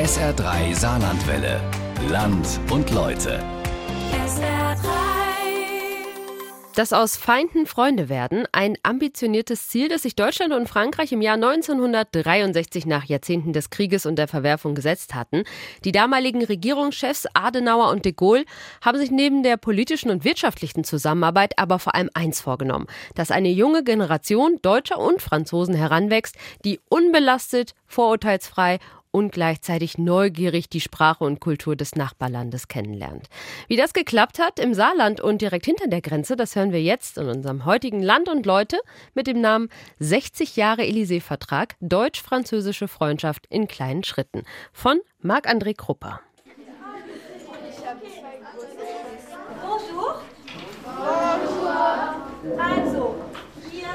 SR3 0.00 0.74
Saarlandwelle. 0.74 1.60
Land 2.08 2.58
und 2.70 2.90
Leute. 2.90 3.38
Dass 6.74 6.94
aus 6.94 7.18
Feinden 7.18 7.66
Freunde 7.66 8.08
werden, 8.08 8.46
ein 8.52 8.78
ambitioniertes 8.82 9.68
Ziel, 9.68 9.88
das 9.88 10.00
sich 10.00 10.16
Deutschland 10.16 10.54
und 10.54 10.70
Frankreich 10.70 11.12
im 11.12 11.20
Jahr 11.20 11.34
1963 11.34 12.86
nach 12.86 13.04
Jahrzehnten 13.04 13.52
des 13.52 13.68
Krieges 13.68 14.06
und 14.06 14.16
der 14.16 14.26
Verwerfung 14.26 14.74
gesetzt 14.74 15.14
hatten. 15.14 15.42
Die 15.84 15.92
damaligen 15.92 16.42
Regierungschefs 16.42 17.26
Adenauer 17.34 17.90
und 17.90 18.06
de 18.06 18.12
Gaulle 18.12 18.46
haben 18.80 18.96
sich 18.96 19.10
neben 19.10 19.42
der 19.42 19.58
politischen 19.58 20.10
und 20.10 20.24
wirtschaftlichen 20.24 20.82
Zusammenarbeit 20.82 21.58
aber 21.58 21.78
vor 21.78 21.94
allem 21.94 22.08
eins 22.14 22.40
vorgenommen, 22.40 22.86
dass 23.14 23.30
eine 23.30 23.50
junge 23.50 23.84
Generation 23.84 24.60
Deutscher 24.62 24.98
und 24.98 25.20
Franzosen 25.20 25.74
heranwächst, 25.74 26.36
die 26.64 26.80
unbelastet, 26.88 27.74
vorurteilsfrei 27.86 28.78
und 29.12 29.32
gleichzeitig 29.32 29.98
neugierig 29.98 30.68
die 30.68 30.80
Sprache 30.80 31.24
und 31.24 31.40
Kultur 31.40 31.76
des 31.76 31.94
Nachbarlandes 31.94 32.68
kennenlernt. 32.68 33.28
Wie 33.68 33.76
das 33.76 33.92
geklappt 33.92 34.38
hat 34.38 34.58
im 34.58 34.74
Saarland 34.74 35.20
und 35.20 35.40
direkt 35.42 35.66
hinter 35.66 35.88
der 35.88 36.00
Grenze, 36.00 36.36
das 36.36 36.56
hören 36.56 36.72
wir 36.72 36.82
jetzt 36.82 37.18
in 37.18 37.28
unserem 37.28 37.64
heutigen 37.64 38.02
Land 38.02 38.28
und 38.28 38.46
Leute 38.46 38.78
mit 39.14 39.26
dem 39.26 39.40
Namen 39.40 39.68
60 39.98 40.56
Jahre 40.56 40.82
Élysée-Vertrag 40.82 41.76
Deutsch-Französische 41.80 42.88
Freundschaft 42.88 43.46
in 43.48 43.68
kleinen 43.68 44.04
Schritten 44.04 44.44
von 44.72 45.00
Marc-André 45.20 45.76
Krupper. 45.76 46.20
Bonjour. 49.62 50.22
Bonjour. 50.84 52.20
Also, 52.58 53.14
hier 53.70 53.88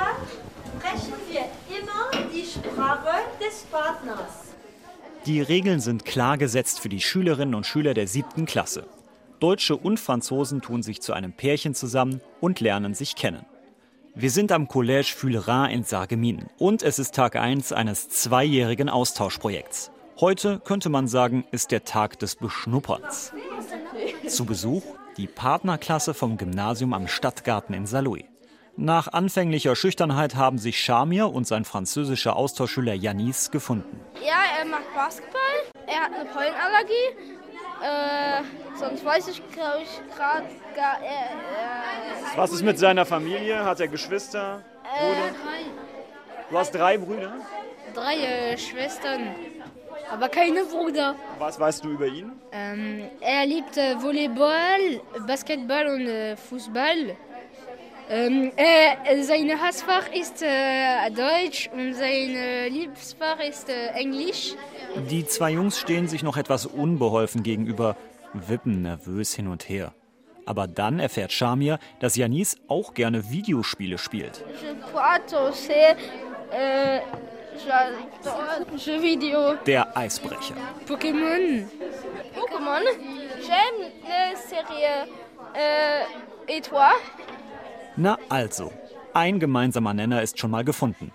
sprechen 0.77 1.13
wir 1.29 1.45
immer 1.77 2.29
die 2.31 2.45
Sprache 2.45 3.23
des 3.39 3.63
Partners. 3.71 4.44
Die 5.25 5.41
Regeln 5.41 5.79
sind 5.79 6.05
klar 6.05 6.37
gesetzt 6.37 6.79
für 6.79 6.89
die 6.89 7.01
Schülerinnen 7.01 7.55
und 7.55 7.65
Schüler 7.65 7.95
der 7.95 8.07
siebten 8.07 8.45
Klasse. 8.45 8.85
Deutsche 9.39 9.75
und 9.75 9.99
Franzosen 9.99 10.61
tun 10.61 10.83
sich 10.83 11.01
zu 11.01 11.13
einem 11.13 11.33
Pärchen 11.33 11.73
zusammen 11.73 12.21
und 12.41 12.59
lernen 12.59 12.93
sich 12.93 13.15
kennen. 13.15 13.43
Wir 14.13 14.29
sind 14.29 14.51
am 14.51 14.67
Collège 14.67 15.15
Fullerin 15.15 15.71
in 15.71 15.83
Sarreguemines 15.83 16.45
und 16.59 16.83
es 16.83 16.99
ist 16.99 17.15
Tag 17.15 17.35
1 17.35 17.71
eines 17.71 18.07
zweijährigen 18.09 18.87
Austauschprojekts. 18.87 19.89
Heute 20.19 20.59
könnte 20.63 20.89
man 20.89 21.07
sagen, 21.07 21.43
ist 21.51 21.71
der 21.71 21.83
Tag 21.85 22.19
des 22.19 22.35
Beschnupperns. 22.35 23.33
Zu 24.27 24.45
Besuch 24.45 24.83
die 25.17 25.27
Partnerklasse 25.27 26.13
vom 26.13 26.37
Gymnasium 26.37 26.93
am 26.93 27.07
Stadtgarten 27.07 27.73
in 27.73 27.87
Saarlouis. 27.87 28.25
Nach 28.77 29.07
anfänglicher 29.07 29.75
Schüchternheit 29.75 30.35
haben 30.35 30.57
sich 30.57 30.79
Shamir 30.83 31.29
und 31.31 31.47
sein 31.47 31.63
französischer 31.63 32.35
Austauschschüler 32.35 32.93
Yanis 32.93 33.49
gefunden. 33.49 34.01
Ja, 34.21 34.59
er 34.59 34.65
macht 34.65 34.93
Basketball. 34.93 35.39
Er 35.87 36.01
hat 36.01 36.11
eine 36.13 36.25
Pollenallergie. 36.25 36.91
Äh, 37.81 38.77
sonst 38.77 39.05
weiß 39.05 39.29
ich, 39.29 39.41
glaube 39.51 39.83
ich, 39.83 40.15
gerade 40.15 40.45
gar. 40.75 41.01
Äh, 41.01 41.05
äh, 41.05 42.37
Was 42.37 42.51
ist 42.51 42.63
mit 42.63 42.77
seiner 42.77 43.05
Familie? 43.05 43.63
Hat 43.63 43.79
er 43.79 43.87
Geschwister? 43.87 44.61
Brüder? 44.83 45.35
Du 46.49 46.57
hast 46.57 46.71
drei 46.75 46.97
Brüder? 46.97 47.33
drei 47.93 48.15
äh, 48.15 48.57
Schwestern, 48.57 49.33
aber 50.11 50.27
keine 50.27 50.65
Brüder. 50.65 51.15
Was 51.39 51.57
weißt 51.59 51.83
du 51.85 51.89
über 51.91 52.07
ihn? 52.07 52.33
Ähm, 52.51 53.05
er 53.21 53.45
liebt 53.45 53.77
äh, 53.77 53.95
Volleyball, 54.01 54.99
Basketball 55.25 55.87
und 55.87 56.07
äh, 56.07 56.35
Fußball. 56.35 57.15
Ähm, 58.07 58.51
äh, 58.55 59.23
sein 59.23 59.49
Hassfach 59.59 60.11
ist 60.13 60.43
äh, 60.43 61.09
Deutsch 61.09 61.69
und 61.73 61.93
sein 61.93 62.35
äh, 62.35 62.67
Lieblingsfach 62.69 63.39
ist 63.39 63.69
äh, 63.69 63.87
Englisch. 63.95 64.53
Die 65.09 65.25
zwei 65.25 65.51
Jungs 65.51 65.79
stehen 65.79 66.07
sich 66.07 66.21
noch 66.21 66.37
etwas 66.37 66.67
unbeholfen 66.67 67.41
gegenüber, 67.41 67.97
wippen 68.33 68.83
nervös 68.83 69.33
hin 69.33 69.47
und 69.47 69.67
her. 69.69 69.93
Aber 70.45 70.67
dann 70.67 70.99
erfährt 70.99 71.31
Shamir, 71.31 71.79
dass 71.99 72.15
Yanis 72.15 72.57
auch 72.67 72.93
gerne 72.93 73.31
Videospiele 73.31 73.97
spielt. 73.97 74.45
Vidéo. 79.01 79.55
Der 79.65 79.97
Eisbrecher. 79.97 80.55
Pokémon. 80.87 81.65
Pokémon. 82.35 82.83
J'aime 83.41 83.91
la 84.07 84.35
série. 84.35 85.07
Euh, 85.55 86.03
et 86.47 86.61
toi? 86.61 86.91
Na 87.97 88.17
also, 88.27 88.73
ein 89.13 89.39
gemeinsamer 89.39 89.93
Nenner 89.93 90.21
ist 90.21 90.37
schon 90.37 90.51
mal 90.51 90.65
gefunden. 90.65 91.11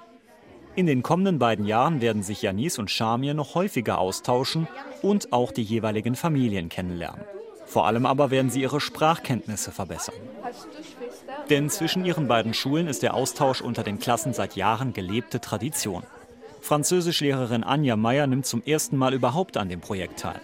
In 0.76 0.86
den 0.86 1.02
kommenden 1.02 1.38
beiden 1.38 1.66
Jahren 1.66 2.00
werden 2.00 2.22
sich 2.22 2.40
Janis 2.40 2.78
und 2.78 2.90
Shamir 2.90 3.34
noch 3.34 3.54
häufiger 3.54 3.98
austauschen 3.98 4.66
und 5.02 5.32
auch 5.32 5.52
die 5.52 5.62
jeweiligen 5.62 6.14
Familien 6.14 6.70
kennenlernen. 6.70 7.24
Vor 7.66 7.86
allem 7.86 8.06
aber 8.06 8.30
werden 8.30 8.50
sie 8.50 8.62
ihre 8.62 8.80
Sprachkenntnisse 8.80 9.72
verbessern. 9.72 10.14
Denn 11.50 11.68
zwischen 11.68 12.04
ihren 12.04 12.28
beiden 12.28 12.54
Schulen 12.54 12.86
ist 12.86 13.02
der 13.02 13.14
Austausch 13.14 13.60
unter 13.60 13.82
den 13.82 13.98
Klassen 13.98 14.32
seit 14.32 14.56
Jahren 14.56 14.92
gelebte 14.92 15.40
Tradition. 15.40 16.02
Französischlehrerin 16.62 17.64
Anja 17.64 17.96
Meyer 17.96 18.26
nimmt 18.26 18.46
zum 18.46 18.62
ersten 18.64 18.96
Mal 18.96 19.12
überhaupt 19.12 19.56
an 19.56 19.68
dem 19.68 19.80
Projekt 19.80 20.20
teil. 20.20 20.40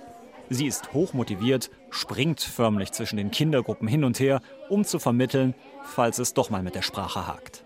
Sie 0.49 0.67
ist 0.67 0.93
hochmotiviert, 0.93 1.71
springt 1.91 2.41
förmlich 2.41 2.93
zwischen 2.93 3.17
den 3.17 3.31
Kindergruppen 3.31 3.89
hin 3.89 4.05
und 4.05 4.21
her, 4.21 4.41
um 4.69 4.85
zu 4.85 4.99
vermitteln, 4.99 5.55
falls 5.87 6.19
es 6.19 6.35
doch 6.35 6.51
mal 6.51 6.63
mit 6.63 6.75
der 6.75 6.83
Sprache 6.83 7.27
hakt. 7.27 7.65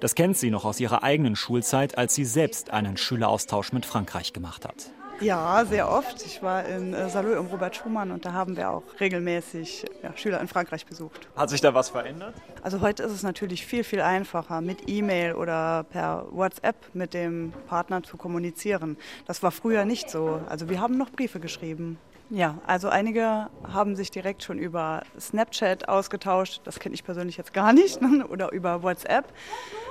Das 0.00 0.14
kennt 0.14 0.36
sie 0.36 0.50
noch 0.50 0.64
aus 0.64 0.80
ihrer 0.80 1.02
eigenen 1.02 1.36
Schulzeit, 1.36 1.96
als 1.98 2.14
sie 2.14 2.24
selbst 2.24 2.70
einen 2.70 2.96
Schüleraustausch 2.96 3.72
mit 3.72 3.86
Frankreich 3.86 4.32
gemacht 4.32 4.64
hat. 4.64 4.90
Ja, 5.20 5.64
sehr 5.64 5.90
oft. 5.90 6.26
Ich 6.26 6.42
war 6.42 6.66
in 6.66 6.92
äh, 6.92 7.08
Saarlouis 7.08 7.38
im 7.38 7.46
Robert 7.46 7.74
Schumann 7.74 8.10
und 8.10 8.26
da 8.26 8.34
haben 8.34 8.56
wir 8.56 8.70
auch 8.70 8.82
regelmäßig 9.00 9.86
ja, 10.02 10.14
Schüler 10.14 10.40
in 10.42 10.48
Frankreich 10.48 10.84
besucht. 10.84 11.26
Hat 11.34 11.48
sich 11.48 11.62
da 11.62 11.72
was 11.72 11.88
verändert? 11.88 12.34
Also 12.62 12.82
heute 12.82 13.02
ist 13.02 13.12
es 13.12 13.22
natürlich 13.22 13.64
viel, 13.64 13.82
viel 13.82 14.02
einfacher, 14.02 14.60
mit 14.60 14.90
E-Mail 14.90 15.32
oder 15.32 15.84
per 15.84 16.26
WhatsApp 16.32 16.76
mit 16.92 17.14
dem 17.14 17.54
Partner 17.66 18.02
zu 18.02 18.18
kommunizieren. 18.18 18.98
Das 19.26 19.42
war 19.42 19.52
früher 19.52 19.86
nicht 19.86 20.10
so. 20.10 20.42
Also 20.50 20.68
wir 20.68 20.80
haben 20.80 20.98
noch 20.98 21.10
Briefe 21.10 21.40
geschrieben. 21.40 21.98
Ja, 22.28 22.58
also 22.66 22.88
einige 22.88 23.48
haben 23.72 23.94
sich 23.94 24.10
direkt 24.10 24.42
schon 24.42 24.58
über 24.58 25.02
Snapchat 25.18 25.88
ausgetauscht. 25.88 26.60
Das 26.64 26.80
kenne 26.80 26.94
ich 26.94 27.04
persönlich 27.04 27.36
jetzt 27.36 27.52
gar 27.52 27.72
nicht. 27.72 28.00
Oder 28.30 28.50
über 28.52 28.82
WhatsApp. 28.82 29.32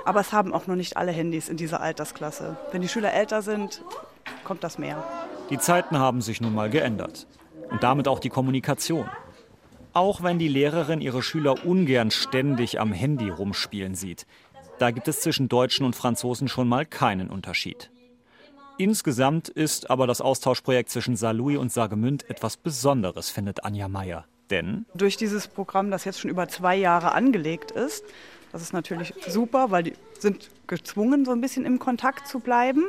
Aber 0.04 0.20
es 0.20 0.32
haben 0.32 0.52
auch 0.52 0.66
noch 0.66 0.76
nicht 0.76 0.96
alle 0.98 1.12
Handys 1.12 1.48
in 1.48 1.56
dieser 1.56 1.80
Altersklasse. 1.80 2.56
Wenn 2.72 2.82
die 2.82 2.88
Schüler 2.88 3.14
älter 3.14 3.40
sind, 3.40 3.82
kommt 4.44 4.64
das 4.64 4.78
mehr. 4.78 5.02
Die 5.48 5.58
Zeiten 5.58 5.98
haben 5.98 6.20
sich 6.20 6.40
nun 6.40 6.54
mal 6.54 6.68
geändert. 6.68 7.26
Und 7.70 7.82
damit 7.82 8.06
auch 8.06 8.18
die 8.18 8.28
Kommunikation. 8.28 9.08
Auch 9.94 10.22
wenn 10.22 10.38
die 10.38 10.48
Lehrerin 10.48 11.00
ihre 11.00 11.22
Schüler 11.22 11.64
ungern 11.64 12.10
ständig 12.10 12.78
am 12.78 12.92
Handy 12.92 13.30
rumspielen 13.30 13.94
sieht. 13.94 14.26
Da 14.78 14.90
gibt 14.90 15.08
es 15.08 15.22
zwischen 15.22 15.48
Deutschen 15.48 15.86
und 15.86 15.96
Franzosen 15.96 16.48
schon 16.48 16.68
mal 16.68 16.84
keinen 16.84 17.30
Unterschied. 17.30 17.90
Insgesamt 18.78 19.48
ist 19.48 19.88
aber 19.90 20.06
das 20.06 20.20
Austauschprojekt 20.20 20.90
zwischen 20.90 21.16
Saarlouis 21.16 21.56
und 21.56 21.72
Saargemünd 21.72 22.28
etwas 22.28 22.58
Besonderes, 22.58 23.30
findet 23.30 23.64
Anja 23.64 23.88
Meyer. 23.88 24.26
Denn 24.50 24.84
Durch 24.94 25.16
dieses 25.16 25.48
Programm, 25.48 25.90
das 25.90 26.04
jetzt 26.04 26.20
schon 26.20 26.30
über 26.30 26.46
zwei 26.48 26.76
Jahre 26.76 27.12
angelegt 27.12 27.70
ist, 27.70 28.04
das 28.52 28.62
ist 28.62 28.72
natürlich 28.72 29.14
super, 29.28 29.70
weil 29.70 29.84
die 29.84 29.92
sind 30.18 30.50
gezwungen, 30.66 31.24
so 31.24 31.32
ein 31.32 31.40
bisschen 31.40 31.64
im 31.64 31.78
Kontakt 31.78 32.28
zu 32.28 32.38
bleiben. 32.38 32.84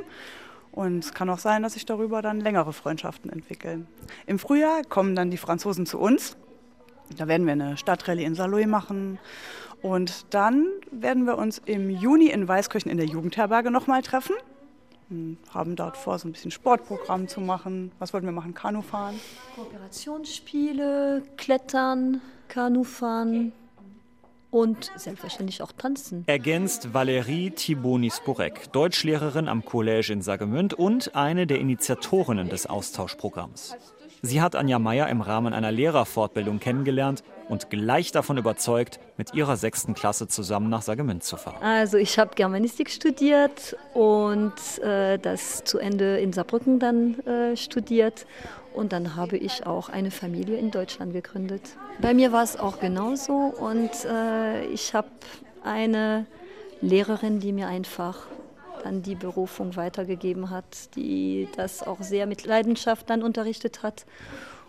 Und 0.71 1.05
es 1.05 1.13
kann 1.13 1.29
auch 1.29 1.39
sein, 1.39 1.63
dass 1.63 1.73
sich 1.73 1.85
darüber 1.85 2.21
dann 2.21 2.39
längere 2.39 2.73
Freundschaften 2.73 3.31
entwickeln. 3.31 3.87
Im 4.27 4.39
Frühjahr 4.39 4.83
kommen 4.83 5.15
dann 5.15 5.31
die 5.31 5.37
Franzosen 5.37 5.85
zu 5.85 5.99
uns. 5.99 6.37
Da 7.15 7.27
werden 7.27 7.47
wir 7.47 7.53
eine 7.53 7.77
Stadtrallye 7.77 8.25
in 8.25 8.35
Saarlouis 8.35 8.67
machen. 8.67 9.19
Und 9.81 10.25
dann 10.31 10.67
werden 10.91 11.25
wir 11.25 11.37
uns 11.37 11.61
im 11.65 11.89
Juni 11.89 12.27
in 12.27 12.47
Weißkirchen 12.47 12.91
in 12.91 12.97
der 12.97 13.07
Jugendherberge 13.07 13.71
nochmal 13.71 14.01
treffen. 14.01 14.35
Und 15.09 15.38
haben 15.53 15.75
dort 15.78 15.95
vor, 15.95 16.19
so 16.19 16.28
ein 16.28 16.34
bisschen 16.34 16.51
Sportprogramm 16.51 17.29
zu 17.29 17.40
machen. 17.40 17.91
Was 17.97 18.13
wollten 18.13 18.27
wir 18.27 18.33
machen? 18.33 18.54
Kanu 18.54 18.81
fahren? 18.81 19.15
Kooperationsspiele, 19.56 21.24
Klettern, 21.38 22.21
Kanufahren 22.50 23.54
und 24.51 24.92
selbstverständlich 24.95 25.62
auch 25.62 25.71
tanzen. 25.71 26.24
ergänzt 26.27 26.89
Valérie 26.94 27.51
Thiboni-Sporek, 27.51 28.71
Deutschlehrerin 28.71 29.48
am 29.48 29.62
Collège 29.62 30.12
in 30.12 30.21
Saargemünd 30.21 30.74
und 30.74 31.15
eine 31.15 31.48
der 31.48 31.60
Initiatorinnen 31.60 32.50
des 32.50 32.65
Austauschprogramms. 32.65 33.75
Sie 34.21 34.42
hat 34.42 34.56
Anja 34.56 34.80
Meyer 34.80 35.10
im 35.10 35.21
Rahmen 35.21 35.53
einer 35.53 35.71
Lehrerfortbildung 35.71 36.60
kennengelernt 36.60 37.24
und 37.49 37.69
gleich 37.69 38.11
davon 38.11 38.38
überzeugt, 38.38 38.99
mit 39.17 39.33
ihrer 39.33 39.57
sechsten 39.57 39.94
Klasse 39.94 40.27
zusammen 40.27 40.69
nach 40.69 40.81
Saargemünd 40.81 41.23
zu 41.23 41.38
fahren. 41.38 41.61
Also 41.61 41.97
ich 41.97 42.19
habe 42.19 42.35
Germanistik 42.35 42.89
studiert 42.89 43.75
und 43.94 44.53
äh, 44.83 45.17
das 45.17 45.63
zu 45.63 45.79
Ende 45.79 46.19
in 46.19 46.33
Saarbrücken 46.33 46.79
dann 46.79 47.19
äh, 47.19 47.55
studiert. 47.55 48.25
Und 48.73 48.94
dann 48.94 49.15
habe 49.15 49.38
ich 49.38 49.65
auch 49.65 49.89
eine 49.89 50.11
Familie 50.11 50.57
in 50.57 50.69
Deutschland 50.69 51.11
gegründet. 51.11 51.63
Bei 51.99 52.13
mir 52.13 52.31
war 52.31 52.44
es 52.44 52.59
auch 52.59 52.79
genauso 52.79 53.33
und 53.33 53.89
äh, 54.05 54.65
ich 54.67 54.93
habe 54.93 55.09
eine 55.63 56.27
Lehrerin, 56.81 57.39
die 57.39 57.53
mir 57.53 57.67
einfach 57.67 58.27
dann 58.83 59.01
die 59.01 59.15
Berufung 59.15 59.75
weitergegeben 59.75 60.51
hat, 60.51 60.95
die 60.95 61.47
das 61.55 61.81
auch 61.81 62.01
sehr 62.01 62.27
mit 62.27 62.45
Leidenschaft 62.45 63.09
dann 63.09 63.23
unterrichtet 63.23 63.81
hat. 63.81 64.05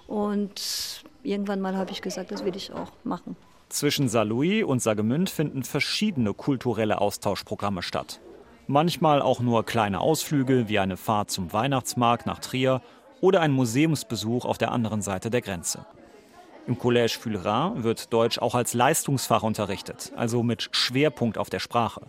Und 0.06 1.04
irgendwann 1.23 1.61
mal 1.61 1.76
habe 1.76 1.91
ich 1.91 2.03
gesagt, 2.03 2.31
das 2.31 2.44
will 2.44 2.56
ich 2.56 2.73
auch 2.73 2.93
machen. 3.05 3.37
Zwischen 3.69 4.09
Saarlouis 4.09 4.65
und 4.65 4.81
Saargemünd 4.81 5.29
finden 5.29 5.62
verschiedene 5.62 6.32
kulturelle 6.32 7.00
Austauschprogramme 7.00 7.82
statt. 7.82 8.20
Manchmal 8.67 9.20
auch 9.23 9.41
nur 9.41 9.65
kleine 9.65 10.00
Ausflüge 10.00 10.69
wie 10.69 10.79
eine 10.79 10.97
Fahrt 10.97 11.31
zum 11.31 11.53
Weihnachtsmarkt 11.53 12.26
nach 12.26 12.38
Trier 12.38 12.82
oder 13.20 13.41
ein 13.41 13.53
Museumsbesuch 13.53 14.44
auf 14.44 14.59
der 14.59 14.73
anderen 14.73 15.03
Seite 15.03 15.31
der 15.31 15.41
Grenze. 15.41 15.87
Im 16.67 16.79
Collège 16.79 17.19
Fullerin 17.19 17.82
wird 17.82 18.12
Deutsch 18.12 18.38
auch 18.38 18.55
als 18.55 18.75
Leistungsfach 18.75 19.43
unterrichtet, 19.43 20.12
also 20.17 20.43
mit 20.43 20.69
Schwerpunkt 20.73 21.38
auf 21.38 21.49
der 21.49 21.61
Sprache. 21.61 22.03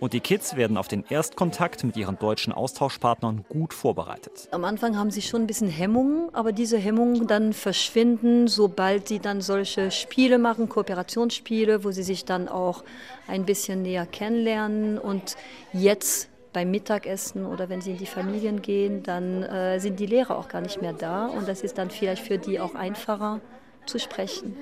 Und 0.00 0.14
die 0.14 0.20
Kids 0.20 0.56
werden 0.56 0.78
auf 0.78 0.88
den 0.88 1.04
Erstkontakt 1.10 1.84
mit 1.84 1.94
ihren 1.94 2.18
deutschen 2.18 2.54
Austauschpartnern 2.54 3.44
gut 3.50 3.74
vorbereitet. 3.74 4.48
Am 4.50 4.64
Anfang 4.64 4.96
haben 4.96 5.10
sie 5.10 5.20
schon 5.20 5.42
ein 5.42 5.46
bisschen 5.46 5.68
Hemmungen, 5.68 6.34
aber 6.34 6.52
diese 6.52 6.78
Hemmungen 6.78 7.26
dann 7.26 7.52
verschwinden, 7.52 8.48
sobald 8.48 9.08
sie 9.08 9.18
dann 9.18 9.42
solche 9.42 9.90
Spiele 9.90 10.38
machen, 10.38 10.70
Kooperationsspiele, 10.70 11.84
wo 11.84 11.90
sie 11.90 12.02
sich 12.02 12.24
dann 12.24 12.48
auch 12.48 12.82
ein 13.26 13.44
bisschen 13.44 13.82
näher 13.82 14.06
kennenlernen. 14.06 14.98
Und 14.98 15.36
jetzt 15.74 16.30
beim 16.54 16.70
Mittagessen 16.70 17.44
oder 17.44 17.68
wenn 17.68 17.82
sie 17.82 17.90
in 17.90 17.98
die 17.98 18.06
Familien 18.06 18.62
gehen, 18.62 19.02
dann 19.02 19.42
äh, 19.42 19.80
sind 19.80 20.00
die 20.00 20.06
Lehrer 20.06 20.38
auch 20.38 20.48
gar 20.48 20.62
nicht 20.62 20.80
mehr 20.80 20.94
da. 20.94 21.26
Und 21.26 21.46
das 21.46 21.60
ist 21.60 21.76
dann 21.76 21.90
vielleicht 21.90 22.22
für 22.22 22.38
die 22.38 22.58
auch 22.58 22.74
einfacher 22.74 23.40
zu 23.84 23.98
sprechen. 23.98 24.56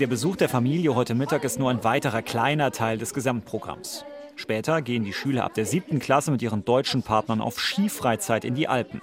Der 0.00 0.06
Besuch 0.06 0.36
der 0.36 0.48
Familie 0.48 0.94
heute 0.94 1.14
Mittag 1.14 1.44
ist 1.44 1.58
nur 1.58 1.70
ein 1.70 1.84
weiterer 1.84 2.22
kleiner 2.22 2.72
Teil 2.72 2.96
des 2.96 3.12
Gesamtprogramms. 3.12 4.06
Später 4.36 4.82
gehen 4.82 5.04
die 5.04 5.12
Schüler 5.12 5.44
ab 5.44 5.54
der 5.54 5.66
siebten 5.66 5.98
Klasse 5.98 6.30
mit 6.30 6.42
ihren 6.42 6.64
deutschen 6.64 7.02
Partnern 7.02 7.40
auf 7.40 7.60
Skifreizeit 7.60 8.44
in 8.44 8.54
die 8.54 8.68
Alpen. 8.68 9.00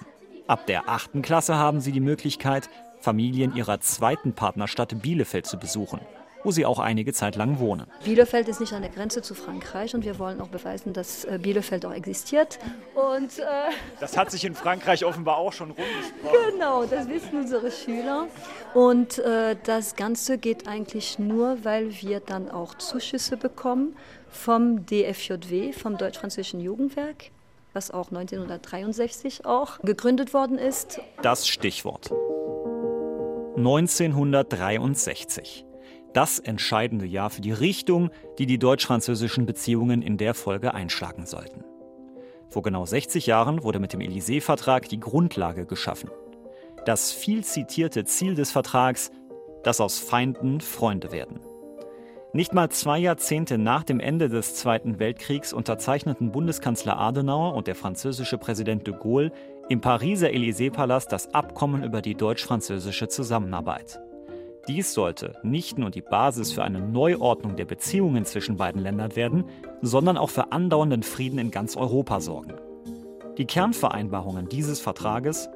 Ab 0.47 0.65
der 0.65 0.89
achten 0.89 1.21
Klasse 1.21 1.55
haben 1.55 1.79
sie 1.79 1.91
die 1.91 1.99
Möglichkeit, 1.99 2.69
Familien 2.99 3.55
ihrer 3.55 3.79
zweiten 3.79 4.33
Partnerstadt 4.33 5.01
Bielefeld 5.01 5.45
zu 5.45 5.57
besuchen 5.57 5.99
wo 6.43 6.51
sie 6.51 6.65
auch 6.65 6.79
einige 6.79 7.13
Zeit 7.13 7.35
lang 7.35 7.59
wohnen. 7.59 7.85
Bielefeld 8.03 8.47
ist 8.47 8.59
nicht 8.59 8.73
an 8.73 8.81
der 8.81 8.91
Grenze 8.91 9.21
zu 9.21 9.35
Frankreich 9.35 9.93
und 9.93 10.05
wir 10.05 10.19
wollen 10.19 10.39
auch 10.41 10.47
beweisen, 10.47 10.93
dass 10.93 11.25
äh, 11.25 11.37
Bielefeld 11.41 11.85
auch 11.85 11.93
existiert. 11.93 12.59
Und, 12.95 13.39
äh 13.39 13.43
das 13.99 14.17
hat 14.17 14.31
sich 14.31 14.45
in 14.45 14.55
Frankreich 14.55 15.03
offenbar 15.03 15.37
auch 15.37 15.53
schon 15.53 15.71
rumgesprochen. 15.71 16.53
Genau, 16.53 16.85
das 16.85 17.07
wissen 17.09 17.39
unsere 17.39 17.71
Schüler. 17.71 18.27
Und 18.73 19.19
äh, 19.19 19.55
das 19.63 19.95
Ganze 19.95 20.37
geht 20.37 20.67
eigentlich 20.67 21.19
nur, 21.19 21.63
weil 21.63 21.91
wir 22.01 22.19
dann 22.19 22.49
auch 22.49 22.75
Zuschüsse 22.75 23.35
bekommen 23.37 23.95
vom 24.29 24.85
DFJW, 24.85 25.73
vom 25.73 25.97
Deutsch-Französischen 25.97 26.59
Jugendwerk 26.59 27.31
was 27.73 27.91
auch 27.91 28.09
1963 28.09 29.45
auch 29.45 29.79
gegründet 29.81 30.33
worden 30.33 30.57
ist. 30.57 30.99
Das 31.21 31.47
Stichwort. 31.47 32.11
1963 33.57 35.65
das 36.13 36.39
entscheidende 36.39 37.05
Jahr 37.05 37.29
für 37.29 37.41
die 37.41 37.51
Richtung, 37.51 38.09
die 38.39 38.47
die 38.47 38.57
deutsch-französischen 38.57 39.45
Beziehungen 39.45 40.01
in 40.01 40.17
der 40.17 40.33
Folge 40.33 40.73
einschlagen 40.73 41.27
sollten. 41.27 41.63
Vor 42.49 42.63
genau 42.63 42.85
60 42.85 43.27
Jahren 43.27 43.61
wurde 43.61 43.77
mit 43.77 43.93
dem 43.93 43.99
Élysée-Vertrag 43.99 44.89
die 44.89 44.99
Grundlage 44.99 45.67
geschaffen. 45.67 46.09
Das 46.83 47.11
viel 47.11 47.43
zitierte 47.43 48.05
Ziel 48.05 48.33
des 48.33 48.49
Vertrags, 48.49 49.11
dass 49.63 49.79
aus 49.79 49.99
Feinden 49.99 50.61
Freunde 50.61 51.11
werden. 51.11 51.41
Nicht 52.31 52.53
mal 52.53 52.69
zwei 52.69 52.99
Jahrzehnte 52.99 53.57
nach 53.57 53.83
dem 53.83 53.99
Ende 53.99 54.29
des 54.29 54.53
Zweiten 54.53 54.99
Weltkriegs 54.99 55.51
unterzeichneten 55.51 56.31
Bundeskanzler 56.31 56.99
Adenauer 56.99 57.55
und 57.55 57.65
der 57.65 57.73
französische 57.73 58.37
Präsident 58.37 58.85
de 58.85 58.93
Gaulle 58.93 59.31
im 59.67 59.81
Pariser 59.81 60.27
Élysée-Palast 60.27 61.11
das 61.11 61.33
Abkommen 61.33 61.83
über 61.83 62.03
die 62.03 62.13
deutsch-französische 62.13 63.07
Zusammenarbeit. 63.07 63.99
Dies 64.67 64.93
sollte 64.93 65.39
nicht 65.41 65.79
nur 65.79 65.89
die 65.89 66.03
Basis 66.03 66.51
für 66.51 66.63
eine 66.63 66.81
Neuordnung 66.81 67.55
der 67.55 67.65
Beziehungen 67.65 68.25
zwischen 68.25 68.57
beiden 68.57 68.83
Ländern 68.83 69.15
werden, 69.15 69.45
sondern 69.81 70.15
auch 70.15 70.29
für 70.29 70.51
andauernden 70.51 71.01
Frieden 71.01 71.39
in 71.39 71.49
ganz 71.49 71.75
Europa 71.75 72.19
sorgen. 72.19 72.53
Die 73.39 73.45
Kernvereinbarungen 73.45 74.47
dieses 74.49 74.79
Vertrages 74.79 75.49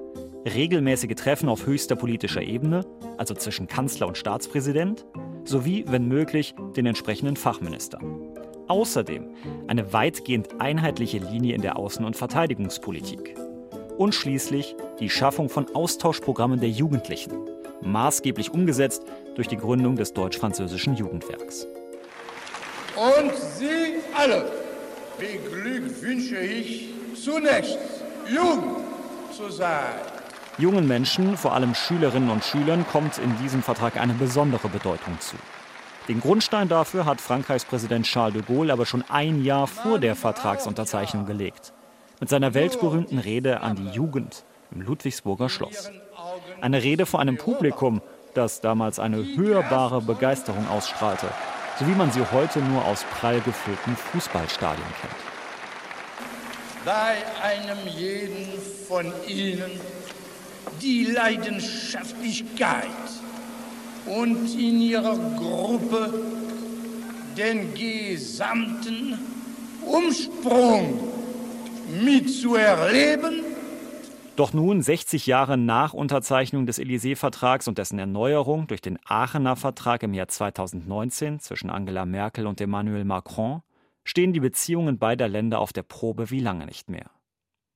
regelmäßige 0.46 1.14
Treffen 1.14 1.50
auf 1.50 1.68
höchster 1.68 1.96
politischer 1.96 2.42
Ebene, 2.42 2.84
also 3.18 3.36
zwischen 3.36 3.68
Kanzler 3.68 4.08
und 4.08 4.18
Staatspräsident, 4.18 5.06
sowie, 5.46 5.86
wenn 5.88 6.08
möglich, 6.08 6.56
den 6.76 6.86
entsprechenden 6.86 7.36
Fachminister. 7.36 8.00
Außerdem 8.68 9.30
eine 9.68 9.94
weitgehend 9.94 10.60
einheitliche 10.60 11.18
Linie 11.18 11.56
in 11.56 11.62
der 11.62 11.78
Außen- 11.78 12.06
und 12.06 12.16
Verteidigungspolitik. 12.16 13.36
Und 13.98 14.16
schließlich 14.16 14.76
die 15.00 15.10
Schaffung 15.10 15.50
von 15.50 15.68
Austauschprogrammen 15.76 16.60
der 16.60 16.70
Jugendlichen, 16.70 17.34
maßgeblich 17.82 18.52
umgesetzt 18.52 19.04
durch 19.36 19.48
die 19.48 19.58
Gründung 19.58 19.96
des 19.96 20.14
deutsch-französischen 20.14 20.96
Jugendwerks. 20.96 21.68
Und 22.96 23.36
Sie 23.36 24.00
alle 24.16 24.46
beglückwünsche 25.18 26.38
ich 26.38 26.90
zunächst, 27.16 27.78
jung 28.34 28.78
zu 29.36 29.50
sein. 29.52 30.13
Jungen 30.60 30.88
Menschen, 30.88 31.36
vor 31.36 31.54
allem 31.54 31.74
Schülerinnen 31.74 32.30
und 32.30 32.44
Schülern, 32.44 32.86
kommt 32.92 33.18
in 33.18 33.36
diesem 33.40 33.64
Vertrag 33.64 33.98
eine 33.98 34.14
besondere 34.14 34.70
Bedeutung 34.70 35.20
zu. 35.20 35.36
Den 36.08 36.20
Grundstein 36.20 36.68
dafür 36.68 37.06
hat 37.06 37.22
Frankreichs 37.22 37.66
Präsident 37.66 38.06
Charles 38.06 38.34
de 38.34 38.44
Gaulle 38.44 38.72
aber 38.72 38.86
schon 38.86 39.04
ein 39.10 39.44
Jahr 39.44 39.66
vor 39.66 39.98
der 39.98 40.16
Vertragsunterzeichnung 40.16 41.26
gelegt. 41.26 41.74
Mit 42.20 42.30
seiner 42.30 42.54
weltberühmten 42.54 43.18
Rede 43.18 43.62
an 43.62 43.78
die 43.78 43.90
Jugend 43.90 44.44
im 44.72 44.82
Ludwigsburger 44.82 45.50
Schloss. 45.50 45.92
Eine 46.62 46.84
Rede 46.84 47.06
vor 47.08 47.20
einem 47.20 47.38
Publikum, 47.38 48.02
das 48.36 48.62
damals 48.62 49.00
eine 49.00 49.26
hörbare 49.36 50.02
Begeisterung 50.02 50.68
ausstrahlte, 50.68 51.28
so 51.80 51.88
wie 51.88 51.96
man 51.96 52.12
sie 52.12 52.24
heute 52.32 52.60
nur 52.60 52.86
aus 52.86 53.06
prall 53.20 53.42
gefüllten 53.42 53.96
Fußballstadien 53.96 54.86
kennt. 55.02 55.34
Bei 56.86 57.16
einem 57.42 57.88
jeden 57.88 58.60
von 58.88 59.12
Ihnen 59.26 59.80
die 60.82 61.06
Leidenschaftlichkeit 61.06 62.88
und 64.06 64.54
in 64.54 64.82
Ihrer 64.82 65.18
Gruppe 65.38 66.24
den 67.38 67.74
gesamten 67.74 69.18
Umsprung 69.86 71.00
mitzuerleben 72.04 73.54
doch 74.36 74.52
nun, 74.52 74.82
60 74.82 75.28
Jahre 75.28 75.58
nach 75.58 75.94
Unterzeichnung 75.94 76.66
des 76.66 76.80
Élysée-Vertrags 76.80 77.68
und 77.68 77.78
dessen 77.78 78.00
Erneuerung 78.00 78.66
durch 78.66 78.82
den 78.82 78.98
Aachener 79.06 79.56
Vertrag 79.56 80.02
im 80.02 80.16
Jahr 80.16 80.28
2019 80.28 81.40
zwischen 81.40 81.70
Angela 81.70 82.08
Merkel 82.08 82.48
und 82.48 82.60
Emmanuel 82.60 83.06
Macron, 83.06 83.62
stehen 84.04 84.34
die 84.34 84.40
Beziehungen 84.40 84.98
beider 84.98 85.28
Länder 85.28 85.60
auf 85.60 85.72
der 85.72 85.84
Probe 85.84 86.32
wie 86.32 86.40
lange 86.40 86.66
nicht 86.66 86.90
mehr. 86.90 87.12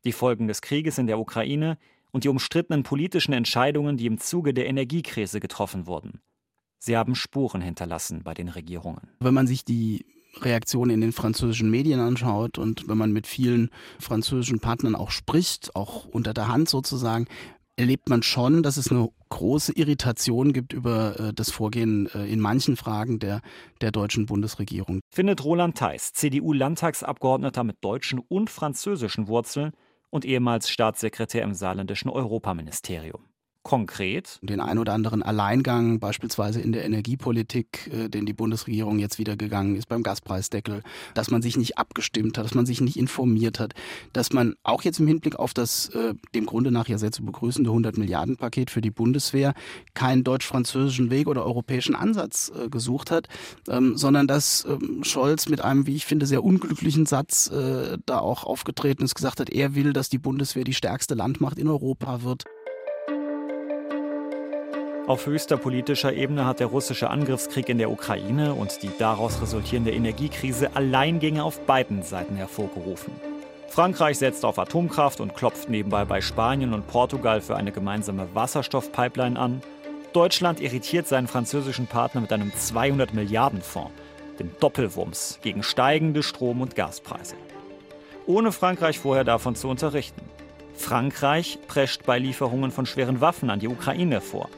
Die 0.04 0.12
Folgen 0.12 0.48
des 0.48 0.62
Krieges 0.62 0.98
in 0.98 1.06
der 1.06 1.20
Ukraine 1.20 1.78
und 2.12 2.24
die 2.24 2.30
umstrittenen 2.30 2.84
politischen 2.84 3.34
Entscheidungen, 3.34 3.98
die 3.98 4.06
im 4.06 4.20
Zuge 4.20 4.54
der 4.54 4.68
Energiekrise 4.68 5.40
getroffen 5.40 5.88
wurden. 5.88 6.22
Sie 6.80 6.96
haben 6.96 7.16
Spuren 7.16 7.62
hinterlassen 7.62 8.24
bei 8.24 8.34
den 8.34 8.50
Regierungen. 8.50 9.10
Wenn 9.20 9.34
man 9.34 9.48
sich 9.48 9.66
die 9.66 10.06
Reaktionen 10.42 10.92
in 10.92 11.02
den 11.02 11.12
französischen 11.12 11.72
Medien 11.72 12.00
anschaut 12.00 12.58
und 12.58 12.88
wenn 12.88 12.98
man 12.98 13.12
mit 13.12 13.26
vielen 13.28 13.70
französischen 14.00 14.60
Partnern 14.60 14.96
auch 14.96 15.10
spricht, 15.10 15.76
auch 15.76 16.06
unter 16.06 16.34
der 16.34 16.48
Hand 16.48 16.70
sozusagen, 16.70 17.28
erlebt 17.78 18.10
man 18.10 18.24
schon, 18.24 18.64
dass 18.64 18.78
es 18.78 18.92
eine 18.92 19.08
große 19.30 19.74
Irritation 19.74 20.52
gibt 20.52 20.74
über 20.74 21.20
äh, 21.20 21.34
das 21.34 21.52
Vorgehen 21.52 22.10
äh, 22.14 22.26
in 22.26 22.40
manchen 22.40 22.76
Fragen 22.76 23.20
der, 23.20 23.42
der 23.82 23.92
deutschen 23.92 24.26
Bundesregierung. 24.26 25.00
Findet 25.10 25.44
Roland 25.44 25.78
Theis, 25.78 26.12
CDU-Landtagsabgeordneter 26.14 27.64
mit 27.64 27.78
deutschen 27.82 28.20
und 28.20 28.50
französischen 28.50 29.28
Wurzeln 29.28 29.74
und 30.10 30.26
ehemals 30.26 30.70
Staatssekretär 30.70 31.44
im 31.44 31.54
saarländischen 31.54 32.10
Europaministerium 32.10 33.27
konkret? 33.68 34.40
Den 34.42 34.62
ein 34.62 34.78
oder 34.78 34.94
anderen 34.94 35.22
Alleingang, 35.22 36.00
beispielsweise 36.00 36.62
in 36.62 36.72
der 36.72 36.86
Energiepolitik, 36.86 37.92
äh, 37.94 38.08
den 38.08 38.26
die 38.26 38.32
Bundesregierung 38.32 38.98
jetzt 38.98 39.20
wieder 39.20 39.36
gegangen 39.36 39.76
ist 39.76 39.90
beim 39.90 40.04
Gaspreisdeckel, 40.04 40.84
dass 41.14 41.32
man 41.32 41.42
sich 41.42 41.58
nicht 41.58 41.78
abgestimmt 41.78 42.38
hat, 42.38 42.46
dass 42.46 42.56
man 42.56 42.66
sich 42.66 42.80
nicht 42.80 42.96
informiert 42.96 43.60
hat, 43.60 43.74
dass 44.14 44.32
man 44.32 44.56
auch 44.64 44.84
jetzt 44.84 45.02
im 45.02 45.08
Hinblick 45.08 45.36
auf 45.36 45.54
das 45.54 45.90
äh, 45.90 46.14
dem 46.34 46.46
Grunde 46.46 46.72
nach 46.72 46.88
ja 46.88 46.98
sehr 46.98 47.12
zu 47.12 47.26
begrüßende 47.26 47.70
100 47.70 47.98
Milliarden 47.98 48.38
Paket 48.38 48.72
für 48.72 48.80
die 48.80 48.90
Bundeswehr 48.90 49.54
keinen 49.94 50.24
deutsch-französischen 50.24 51.10
Weg 51.10 51.28
oder 51.28 51.46
europäischen 51.46 51.94
Ansatz 51.94 52.50
äh, 52.56 52.70
gesucht 52.70 53.12
hat, 53.12 53.28
ähm, 53.68 53.98
sondern 53.98 54.28
dass 54.28 54.66
ähm, 54.66 55.04
Scholz 55.04 55.50
mit 55.50 55.60
einem, 55.60 55.88
wie 55.88 55.96
ich 55.98 56.06
finde, 56.06 56.26
sehr 56.26 56.46
unglücklichen 56.46 57.06
Satz 57.06 57.52
äh, 57.52 57.98
da 58.06 58.20
auch 58.20 58.46
aufgetreten 58.46 59.04
ist, 59.04 59.16
gesagt 59.16 59.42
hat, 59.42 59.50
er 59.50 59.76
will, 59.76 59.92
dass 59.92 60.08
die 60.08 60.20
Bundeswehr 60.20 60.64
die 60.64 60.74
stärkste 60.74 61.16
Landmacht 61.16 61.60
in 61.60 61.68
Europa 61.68 62.24
wird. 62.24 62.46
Auf 65.08 65.26
höchster 65.26 65.56
politischer 65.56 66.12
Ebene 66.12 66.46
hat 66.46 66.60
der 66.60 66.68
russische 66.68 67.10
Angriffskrieg 67.10 67.70
in 67.70 67.78
der 67.78 67.90
Ukraine 67.90 68.54
und 68.54 68.84
die 68.84 68.92
daraus 69.00 69.42
resultierende 69.42 69.92
Energiekrise 69.92 70.76
Alleingänge 70.76 71.46
auf 71.46 71.62
beiden 71.62 72.04
Seiten 72.04 72.36
hervorgerufen. 72.36 73.14
Frankreich 73.70 74.18
setzt 74.18 74.44
auf 74.44 74.60
Atomkraft 74.60 75.22
und 75.22 75.34
klopft 75.34 75.70
nebenbei 75.70 76.04
bei 76.04 76.20
Spanien 76.20 76.74
und 76.74 76.88
Portugal 76.88 77.40
für 77.40 77.56
eine 77.56 77.72
gemeinsame 77.72 78.28
Wasserstoffpipeline 78.34 79.40
an. 79.40 79.62
Deutschland 80.12 80.60
irritiert 80.60 81.08
seinen 81.08 81.28
französischen 81.28 81.88
Partner 81.88 82.20
mit 82.20 82.34
einem 82.34 82.54
200 82.54 83.14
Milliarden 83.14 83.62
Fonds, 83.62 83.94
dem 84.40 84.52
Doppelwumms 84.60 85.40
gegen 85.42 85.64
steigende 85.64 86.22
Strom- 86.22 86.60
und 86.60 86.76
Gaspreise. 86.76 87.36
Ohne 88.26 88.52
Frankreich 88.52 89.00
vorher 89.00 89.24
davon 89.24 89.56
zu 89.56 89.70
unterrichten. 89.70 90.24
Frankreich 90.74 91.60
prescht 91.70 92.06
bei 92.06 92.20
Lieferungen 92.20 92.72
von 92.72 92.86
schweren 92.86 93.22
Waffen 93.22 93.50
an 93.50 93.60
die 93.62 93.70
Ukraine 93.70 94.20
vor. 94.20 94.50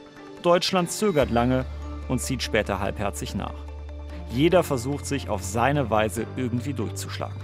Deutschland 0.42 0.90
zögert 0.90 1.30
lange 1.30 1.64
und 2.08 2.20
zieht 2.20 2.42
später 2.42 2.80
halbherzig 2.80 3.34
nach. 3.34 3.54
Jeder 4.32 4.62
versucht 4.62 5.06
sich 5.06 5.28
auf 5.28 5.42
seine 5.42 5.90
Weise 5.90 6.26
irgendwie 6.36 6.72
durchzuschlagen. 6.72 7.40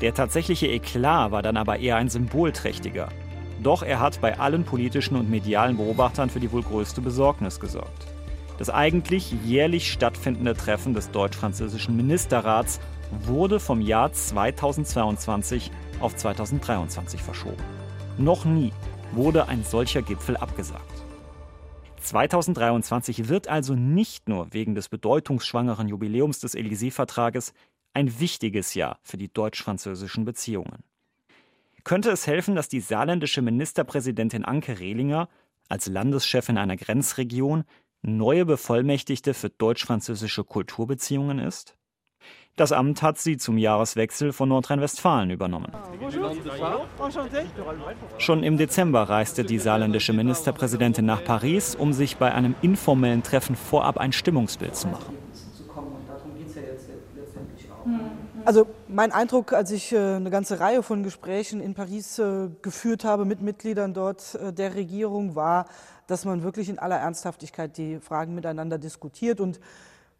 Der 0.00 0.14
tatsächliche 0.14 0.66
Eklat 0.66 1.30
war 1.30 1.42
dann 1.42 1.56
aber 1.56 1.78
eher 1.78 1.96
ein 1.96 2.08
symbolträchtiger. 2.08 3.08
Doch 3.62 3.82
er 3.82 4.00
hat 4.00 4.20
bei 4.20 4.38
allen 4.38 4.64
politischen 4.64 5.16
und 5.16 5.30
medialen 5.30 5.76
Beobachtern 5.78 6.28
für 6.28 6.40
die 6.40 6.52
wohl 6.52 6.62
größte 6.62 7.00
Besorgnis 7.00 7.60
gesorgt. 7.60 8.06
Das 8.58 8.70
eigentlich 8.70 9.34
jährlich 9.44 9.90
stattfindende 9.90 10.54
Treffen 10.54 10.94
des 10.94 11.10
deutsch-französischen 11.10 11.96
Ministerrats 11.96 12.80
wurde 13.24 13.60
vom 13.60 13.80
Jahr 13.80 14.12
2022 14.12 15.70
auf 16.00 16.16
2023 16.16 17.22
verschoben. 17.22 17.62
Noch 18.18 18.44
nie 18.44 18.72
wurde 19.12 19.48
ein 19.48 19.64
solcher 19.64 20.02
Gipfel 20.02 20.36
abgesagt. 20.36 21.05
2023 22.06 23.28
wird 23.28 23.48
also 23.48 23.74
nicht 23.74 24.28
nur 24.28 24.52
wegen 24.52 24.74
des 24.74 24.88
bedeutungsschwangeren 24.88 25.88
Jubiläums 25.88 26.38
des 26.38 26.54
Élysée-Vertrages 26.54 27.52
ein 27.94 28.20
wichtiges 28.20 28.74
Jahr 28.74 28.98
für 29.02 29.16
die 29.16 29.32
deutsch-französischen 29.32 30.24
Beziehungen. 30.24 30.84
Könnte 31.82 32.10
es 32.10 32.26
helfen, 32.26 32.54
dass 32.54 32.68
die 32.68 32.80
saarländische 32.80 33.42
Ministerpräsidentin 33.42 34.44
Anke 34.44 34.78
Rehlinger 34.78 35.28
als 35.68 35.86
Landeschefin 35.86 36.58
einer 36.58 36.76
Grenzregion 36.76 37.64
neue 38.02 38.44
Bevollmächtigte 38.44 39.34
für 39.34 39.50
deutsch-französische 39.50 40.44
Kulturbeziehungen 40.44 41.38
ist? 41.38 41.76
Das 42.56 42.72
Amt 42.72 43.02
hat 43.02 43.18
sie 43.18 43.36
zum 43.36 43.58
Jahreswechsel 43.58 44.32
von 44.32 44.48
Nordrhein-Westfalen 44.48 45.28
übernommen. 45.28 45.70
Schon 48.16 48.42
im 48.42 48.56
Dezember 48.56 49.02
reiste 49.02 49.44
die 49.44 49.58
saarländische 49.58 50.14
Ministerpräsidentin 50.14 51.04
nach 51.04 51.22
Paris, 51.22 51.74
um 51.74 51.92
sich 51.92 52.16
bei 52.16 52.32
einem 52.32 52.54
informellen 52.62 53.22
Treffen 53.22 53.56
vorab 53.56 53.98
ein 53.98 54.12
Stimmungsbild 54.12 54.74
zu 54.74 54.88
machen. 54.88 55.14
Also 58.46 58.66
mein 58.88 59.12
Eindruck, 59.12 59.52
als 59.52 59.70
ich 59.72 59.92
äh, 59.92 59.98
eine 59.98 60.30
ganze 60.30 60.60
Reihe 60.60 60.82
von 60.82 61.02
Gesprächen 61.02 61.60
in 61.60 61.74
Paris 61.74 62.18
äh, 62.18 62.48
geführt 62.62 63.04
habe 63.04 63.24
mit 63.24 63.42
Mitgliedern 63.42 63.92
dort 63.92 64.36
äh, 64.36 64.52
der 64.52 64.76
Regierung, 64.76 65.34
war, 65.34 65.66
dass 66.06 66.24
man 66.24 66.44
wirklich 66.44 66.68
in 66.68 66.78
aller 66.78 66.96
Ernsthaftigkeit 66.96 67.76
die 67.76 67.98
Fragen 67.98 68.36
miteinander 68.36 68.78
diskutiert 68.78 69.40
und 69.40 69.58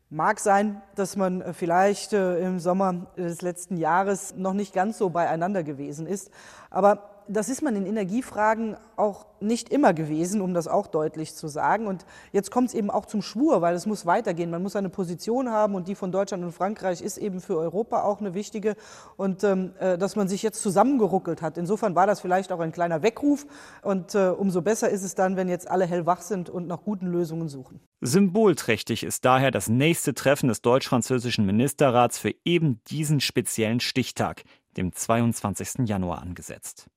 Mag 0.09 0.39
sein, 0.39 0.83
dass 0.95 1.17
man 1.17 1.41
äh, 1.41 1.53
vielleicht 1.53 2.13
äh, 2.13 2.39
im 2.39 2.61
Sommer 2.61 3.07
des 3.17 3.43
letzten 3.43 3.77
Jahres 3.77 4.35
noch 4.37 4.53
nicht 4.53 4.73
ganz 4.73 4.99
so 4.99 5.11
beieinander 5.11 5.65
gewesen 5.65 6.07
ist, 6.07 6.31
aber 6.71 7.16
das 7.29 7.49
ist 7.49 7.63
man 7.63 7.77
in 7.77 7.87
Energiefragen 7.87 8.77
auch 8.97 9.27
nicht 9.41 9.69
immer 9.69 9.93
gewesen, 9.93 10.41
um 10.41 10.55
das 10.55 10.69
auch 10.69 10.87
deutlich 10.87 11.35
zu 11.35 11.49
sagen. 11.49 11.87
Und 11.87 12.07
jetzt 12.33 12.51
kommt 12.51 12.69
es 12.69 12.75
eben 12.75 12.91
auch 12.91 13.07
zum 13.07 13.23
Schwur, 13.23 13.61
weil 13.61 13.75
es 13.75 13.87
muss 13.87 14.07
weitergehen. 14.07 14.51
Man 14.51 14.63
muss 14.63 14.77
eine 14.77 14.89
Position 14.89 15.51
haben 15.51 15.75
und 15.75 15.89
die 15.89 15.95
von 15.95 16.13
Deutschland 16.13 16.43
und 16.45 16.53
Frankreich 16.53 17.03
ist 17.03 17.19
eben 17.19 17.41
für 17.41 17.59
Europa 17.59 18.03
auch 18.03 18.21
eine 18.21 18.35
wichtige. 18.35 18.77
Und 19.17 19.45
ähm, 19.45 19.73
äh, 19.79 19.99
dass 19.99 20.17
man 20.17 20.29
sich 20.29 20.43
jetzt 20.43 20.63
zusammengeruckelt 20.63 21.43
hat. 21.43 21.59
Insofern 21.59 21.95
war 21.95 22.07
das 22.07 22.21
vielleicht 22.21 22.53
auch 22.53 22.61
ein 22.61 22.73
kleiner 22.73 23.03
Weckruf. 23.03 23.47
Und 23.83 24.15
äh, 24.15 24.29
umso 24.29 24.63
besser 24.63 24.89
ist 24.89 25.03
es 25.03 25.15
dann, 25.15 25.37
wenn 25.37 25.49
jetzt 25.49 25.71
alle 25.71 25.87
hellwach 25.87 26.23
sind 26.23 26.49
und 26.49 26.67
nach 26.67 26.83
guten 26.83 27.07
Lösungen 27.07 27.49
suchen. 27.49 27.81
Symbolträchtig 28.01 29.05
ist 29.05 29.25
daher 29.25 29.51
das 29.51 29.69
nächste 29.69 30.15
Treffen 30.15 30.49
des 30.49 30.63
deutsch-französischen 30.63 31.45
Ministerrats 31.47 32.19
für 32.19 32.35
eben 32.45 32.81
diesen 32.89 33.21
speziellen 33.21 33.81
Stichtag, 33.81 34.45
dem 34.77 34.93
22. 34.93 35.89
Januar, 35.89 36.23
angesetzt. 36.23 36.89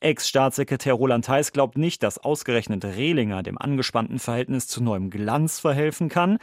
Ex-Staatssekretär 0.00 0.94
Roland 0.94 1.24
Theis 1.24 1.52
glaubt 1.52 1.76
nicht, 1.76 2.02
dass 2.02 2.18
ausgerechnet 2.18 2.84
Rehlinger 2.84 3.42
dem 3.42 3.58
angespannten 3.58 4.18
Verhältnis 4.18 4.66
zu 4.66 4.82
neuem 4.82 5.10
Glanz 5.10 5.60
verhelfen 5.60 6.08
kann, 6.08 6.38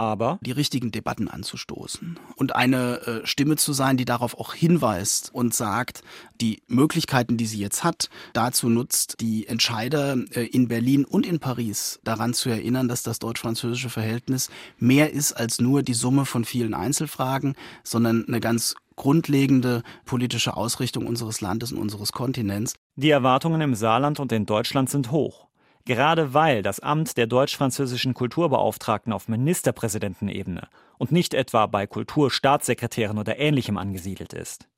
aber 0.00 0.38
die 0.40 0.52
richtigen 0.52 0.92
Debatten 0.92 1.28
anzustoßen 1.28 2.18
und 2.36 2.56
eine 2.56 3.00
äh, 3.02 3.26
Stimme 3.26 3.56
zu 3.56 3.74
sein, 3.74 3.98
die 3.98 4.06
darauf 4.06 4.38
auch 4.38 4.54
hinweist 4.54 5.28
und 5.34 5.52
sagt, 5.52 6.02
die 6.40 6.62
Möglichkeiten, 6.68 7.36
die 7.36 7.44
sie 7.44 7.58
jetzt 7.58 7.84
hat, 7.84 8.08
dazu 8.32 8.70
nutzt, 8.70 9.20
die 9.20 9.46
Entscheider 9.46 10.16
äh, 10.30 10.46
in 10.46 10.68
Berlin 10.68 11.04
und 11.04 11.26
in 11.26 11.38
Paris 11.38 12.00
daran 12.02 12.32
zu 12.32 12.48
erinnern, 12.48 12.88
dass 12.88 13.02
das 13.02 13.18
deutsch-französische 13.18 13.90
Verhältnis 13.90 14.48
mehr 14.78 15.12
ist 15.12 15.34
als 15.34 15.60
nur 15.60 15.82
die 15.82 15.92
Summe 15.92 16.24
von 16.24 16.46
vielen 16.46 16.72
Einzelfragen, 16.72 17.54
sondern 17.84 18.24
eine 18.26 18.40
ganz 18.40 18.76
grundlegende 19.00 19.82
politische 20.04 20.58
Ausrichtung 20.58 21.06
unseres 21.06 21.40
Landes 21.40 21.72
und 21.72 21.78
unseres 21.78 22.12
Kontinents. 22.12 22.74
Die 22.96 23.08
Erwartungen 23.08 23.62
im 23.62 23.74
Saarland 23.74 24.20
und 24.20 24.30
in 24.30 24.44
Deutschland 24.44 24.90
sind 24.90 25.10
hoch. 25.10 25.48
Gerade 25.86 26.34
weil 26.34 26.60
das 26.60 26.80
Amt 26.80 27.16
der 27.16 27.26
deutsch-französischen 27.26 28.12
Kulturbeauftragten 28.12 29.14
auf 29.14 29.26
Ministerpräsidentenebene 29.26 30.68
und 30.98 31.12
nicht 31.12 31.32
etwa 31.32 31.64
bei 31.64 31.86
Kulturstaatssekretären 31.86 33.16
oder 33.16 33.38
Ähnlichem 33.38 33.78
angesiedelt 33.78 34.34
ist. 34.34 34.68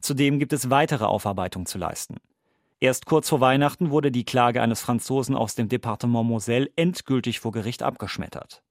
Zudem 0.00 0.38
gibt 0.38 0.54
es 0.54 0.70
weitere 0.70 1.04
Aufarbeitung 1.04 1.66
zu 1.66 1.76
leisten. 1.76 2.16
Erst 2.80 3.04
kurz 3.04 3.28
vor 3.28 3.42
Weihnachten 3.42 3.90
wurde 3.90 4.10
die 4.10 4.24
Klage 4.24 4.62
eines 4.62 4.80
Franzosen 4.80 5.36
aus 5.36 5.56
dem 5.56 5.68
Departement 5.68 6.26
Moselle 6.26 6.70
endgültig 6.76 7.38
vor 7.40 7.52
Gericht 7.52 7.82
abgeschmettert. 7.82 8.62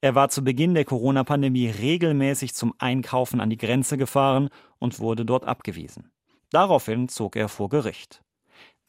Er 0.00 0.14
war 0.14 0.28
zu 0.28 0.44
Beginn 0.44 0.74
der 0.74 0.84
Corona-Pandemie 0.84 1.68
regelmäßig 1.70 2.54
zum 2.54 2.72
Einkaufen 2.78 3.40
an 3.40 3.50
die 3.50 3.56
Grenze 3.56 3.98
gefahren 3.98 4.48
und 4.78 5.00
wurde 5.00 5.24
dort 5.24 5.44
abgewiesen. 5.44 6.12
Daraufhin 6.50 7.08
zog 7.08 7.34
er 7.34 7.48
vor 7.48 7.68
Gericht. 7.68 8.22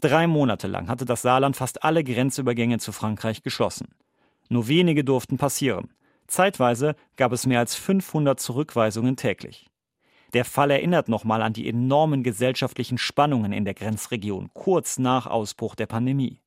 Drei 0.01 0.27
Monate 0.27 0.67
lang 0.67 0.87
hatte 0.87 1.05
das 1.05 1.23
Saarland 1.23 1.57
fast 1.57 1.83
alle 1.83 2.03
Grenzübergänge 2.03 2.77
zu 2.77 2.91
Frankreich 2.91 3.41
geschlossen. 3.41 3.87
Nur 4.49 4.67
wenige 4.67 5.03
durften 5.03 5.37
passieren. 5.37 5.89
Zeitweise 6.27 6.95
gab 7.15 7.31
es 7.31 7.47
mehr 7.47 7.59
als 7.59 7.75
500 7.75 8.39
Zurückweisungen 8.39 9.15
täglich. 9.15 9.67
Der 10.33 10.45
Fall 10.45 10.69
erinnert 10.69 11.09
nochmal 11.09 11.41
an 11.41 11.53
die 11.53 11.67
enormen 11.67 12.21
gesellschaftlichen 12.21 12.99
Spannungen 12.99 13.51
in 13.51 13.65
der 13.65 13.73
Grenzregion 13.73 14.51
kurz 14.53 14.99
nach 14.99 15.25
Ausbruch 15.25 15.73
der 15.73 15.87
Pandemie. 15.87 16.39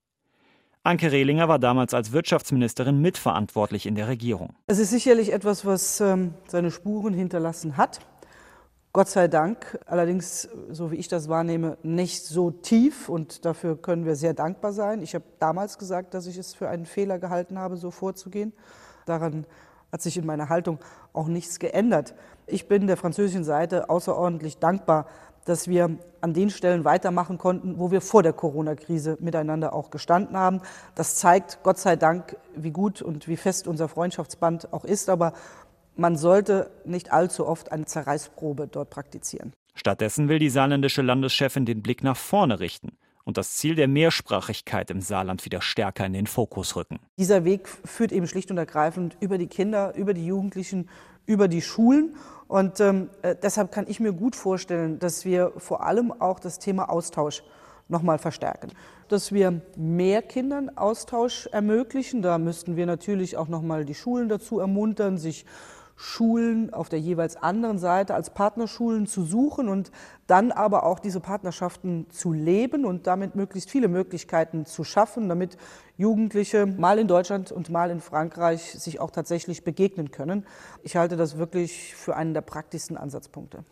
Anke 0.85 1.13
Rehlinger 1.13 1.47
war 1.47 1.61
damals 1.61 1.95
als 1.95 2.11
Wirtschaftsministerin 2.11 3.01
mitverantwortlich 3.01 3.87
in 3.87 3.95
der 3.95 4.09
Regierung. 4.09 4.57
Es 4.67 4.81
ist 4.81 4.91
sicherlich 4.91 5.33
etwas, 5.33 5.65
was 5.65 6.01
ähm, 6.01 6.35
seine 6.49 6.73
Spuren 6.73 7.15
hinterlassen 7.15 7.77
hat. 7.77 8.01
Gott 8.93 9.09
sei 9.09 9.29
Dank, 9.29 9.79
allerdings, 9.87 10.49
so 10.71 10.91
wie 10.91 10.97
ich 10.97 11.07
das 11.07 11.29
wahrnehme, 11.29 11.79
nicht 11.85 12.25
so 12.25 12.51
tief 12.51 13.09
und 13.09 13.45
dafür 13.45 13.81
können 13.81 14.05
wir 14.05 14.17
sehr 14.17 14.35
dankbar 14.35 14.73
sein. 14.73 15.03
Ich 15.03 15.15
habe 15.15 15.25
damals 15.39 15.79
gesagt, 15.79 16.15
dass 16.15 16.27
ich 16.27 16.37
es 16.37 16.53
für 16.53 16.69
einen 16.69 16.85
Fehler 16.85 17.21
gehalten 17.21 17.61
habe, 17.61 17.77
so 17.77 17.93
vorzugehen. 17.93 18.53
Daran 19.07 19.47
hat 19.93 20.03
sich 20.03 20.17
in 20.17 20.27
meiner 20.27 20.49
Haltung 20.49 20.81
auch 21.13 21.29
nichts 21.29 21.61
geändert. 21.61 22.15
Ich 22.49 22.67
bin 22.67 22.89
der 22.89 22.97
französischen 22.97 23.45
Seite 23.45 23.89
außerordentlich 23.89 24.59
dankbar, 24.59 25.07
dass 25.45 25.69
wir 25.69 25.99
an 26.21 26.35
den 26.35 26.51
Stellen 26.51 26.85
weitermachen 26.85 27.39
konnten, 27.39 27.79
wo 27.79 27.91
wir 27.91 28.01
vor 28.01 28.23
der 28.23 28.33
Corona-Krise 28.33 29.17
miteinander 29.21 29.73
auch 29.73 29.91
gestanden 29.91 30.37
haben. 30.37 30.61
Das 30.95 31.17
zeigt 31.17 31.59
Gott 31.63 31.79
sei 31.79 31.97
Dank, 31.97 32.37
wie 32.55 32.71
gut 32.71 33.03
und 33.03 33.29
wie 33.29 33.37
fest 33.37 33.67
unser 33.67 33.89
Freundschaftsband 33.89 34.73
auch 34.73 34.85
ist. 34.85 35.09
Aber 35.09 35.33
man 35.97 36.17
sollte 36.17 36.71
nicht 36.85 37.13
allzu 37.13 37.47
oft 37.47 37.73
eine 37.73 37.87
Zerreißprobe 37.87 38.69
dort 38.69 38.91
praktizieren. 38.91 39.53
Stattdessen 39.75 40.29
will 40.29 40.39
die 40.39 40.51
saarländische 40.51 41.03
Landeschefin 41.03 41.65
den 41.65 41.83
Blick 41.83 42.03
nach 42.03 42.17
vorne 42.17 42.61
richten 42.61 42.93
und 43.25 43.37
das 43.37 43.57
Ziel 43.57 43.75
der 43.75 43.89
Mehrsprachigkeit 43.89 44.91
im 44.91 45.01
Saarland 45.01 45.45
wieder 45.45 45.63
stärker 45.63 46.07
in 46.07 46.13
den 46.13 46.27
Fokus 46.27 46.77
rücken. 46.77 46.99
Dieser 47.19 47.45
Weg 47.45 47.69
führt 47.69 48.13
eben 48.13 48.27
schlicht 48.27 48.51
und 48.51 48.59
ergreifend 48.59 49.17
über 49.21 49.39
die 49.39 49.47
Kinder, 49.47 49.95
über 49.97 50.15
die 50.15 50.27
Jugendlichen, 50.27 50.89
über 51.27 51.49
die 51.49 51.63
Schulen. 51.63 52.17
Und 52.49 52.81
ähm, 52.81 53.09
äh, 53.23 53.35
deshalb 53.41 53.73
kann 53.73 53.87
ich 53.89 54.01
mir 54.01 54.13
gut 54.13 54.37
vorstellen, 54.37 54.99
dass 54.99 55.25
wir 55.25 55.53
vor 55.57 55.85
allem 55.85 56.13
auch 56.13 56.39
das 56.39 56.59
Thema 56.59 56.91
Austausch 56.91 57.43
nochmal 57.89 58.19
verstärken. 58.19 58.73
Dass 59.09 59.33
wir 59.33 59.63
mehr 59.77 60.23
Kindern 60.23 60.71
Austausch 60.77 61.47
ermöglichen. 61.53 62.23
Da 62.23 62.39
müssten 62.39 62.77
wir 62.77 62.87
natürlich 62.87 63.37
auch 63.37 63.49
nochmal 63.49 63.85
die 63.85 63.95
Schulen 63.95 64.29
dazu 64.29 64.59
ermuntern, 64.59 65.19
sich 65.19 65.45
Schulen 66.03 66.75
auf 66.75 66.89
der 66.89 66.99
jeweils 66.99 67.37
anderen 67.37 67.79
Seite 67.79 68.15
als 68.15 68.31
Partnerschulen 68.31 69.07
zu 69.07 69.23
suchen 69.23 69.69
und 69.69 69.93
dann 70.27 70.51
aber 70.51 70.83
auch 70.83 70.99
diese 70.99 71.21
Partnerschaften 71.21 72.07
zu 72.11 72.33
leben 72.33 72.85
und 72.85 73.07
damit 73.07 73.37
möglichst 73.37 73.71
viele 73.71 73.87
Möglichkeiten 73.87 74.67
zu 74.67 74.83
schaffen, 74.83 75.29
damit 75.29 75.57
Jugendliche 75.97 76.67
mal 76.67 76.99
in 76.99 77.07
Deutschland 77.07 77.53
und 77.53 77.71
mal 77.71 77.89
in 77.91 78.01
Frankreich 78.01 78.73
sich 78.73 78.99
auch 78.99 79.13
tatsächlich 79.13 79.63
begegnen 79.63 80.11
können. 80.11 80.45
Ich 80.83 80.97
halte 80.97 81.17
das 81.17 81.39
wirklich 81.39 81.95
für 81.95 82.17
einen 82.17 82.35
der 82.35 82.41
praktischsten 82.41 82.97
Ansatzpunkte. 82.97 83.65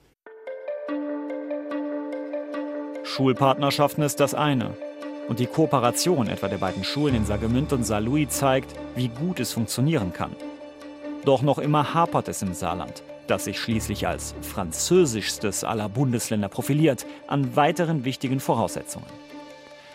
Schulpartnerschaften 3.02 4.04
ist 4.04 4.20
das 4.20 4.34
eine. 4.34 4.76
Und 5.28 5.40
die 5.40 5.46
Kooperation 5.46 6.28
etwa 6.28 6.46
der 6.46 6.58
beiden 6.58 6.84
Schulen 6.84 7.16
in 7.16 7.25
Saargemünd 7.25 7.72
und 7.72 7.82
Saarlouis 7.82 8.28
zeigt, 8.28 8.72
wie 8.94 9.08
gut 9.08 9.40
es 9.40 9.52
funktionieren 9.52 10.12
kann. 10.12 10.30
Doch 11.24 11.42
noch 11.42 11.58
immer 11.58 11.92
hapert 11.92 12.28
es 12.28 12.40
im 12.42 12.54
Saarland, 12.54 13.02
das 13.26 13.44
sich 13.44 13.58
schließlich 13.58 14.06
als 14.06 14.34
französischstes 14.40 15.64
aller 15.64 15.88
Bundesländer 15.88 16.48
profiliert, 16.48 17.06
an 17.26 17.56
weiteren 17.56 18.04
wichtigen 18.04 18.40
Voraussetzungen. 18.40 19.06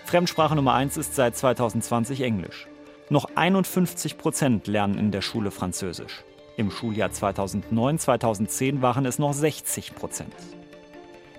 Fremdsprache 0.05 0.55
Nummer 0.55 0.75
1 0.75 0.97
ist 0.97 1.15
seit 1.15 1.35
2020 1.35 2.21
Englisch. 2.21 2.67
Noch 3.09 3.25
51 3.33 4.17
Prozent 4.17 4.67
lernen 4.67 4.99
in 4.99 5.11
der 5.11 5.21
Schule 5.21 5.49
Französisch. 5.49 6.23
Im 6.57 6.69
Schuljahr 6.69 7.09
2009-2010 7.09 8.81
waren 8.81 9.05
es 9.05 9.19
noch 9.19 9.33
60 9.33 9.95
Prozent. 9.95 10.33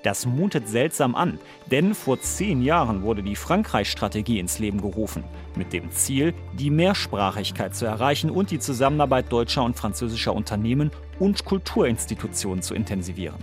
Das 0.03 0.27
mutet 0.27 0.69
seltsam 0.69 1.15
an, 1.15 1.39
denn 1.71 1.95
vor 1.95 2.21
zehn 2.21 2.63
Jahren 2.63 3.03
wurde 3.03 3.23
die 3.23 3.37
Frankreich-Strategie 3.37 4.39
ins 4.39 4.59
Leben 4.59 4.81
gerufen, 4.81 5.25
mit 5.57 5.73
dem 5.73 5.91
Ziel, 5.91 6.35
die 6.55 6.71
Mehrsprachigkeit 6.71 7.75
zu 7.75 7.87
erreichen 7.87 8.31
und 8.31 8.51
die 8.51 8.59
Zusammenarbeit 8.59 9.33
deutscher 9.33 9.65
und 9.65 9.77
französischer 9.77 10.35
Unternehmen 10.35 10.91
und 11.19 11.45
Kulturinstitutionen 11.45 12.63
zu 12.63 12.75
intensivieren. 12.75 13.39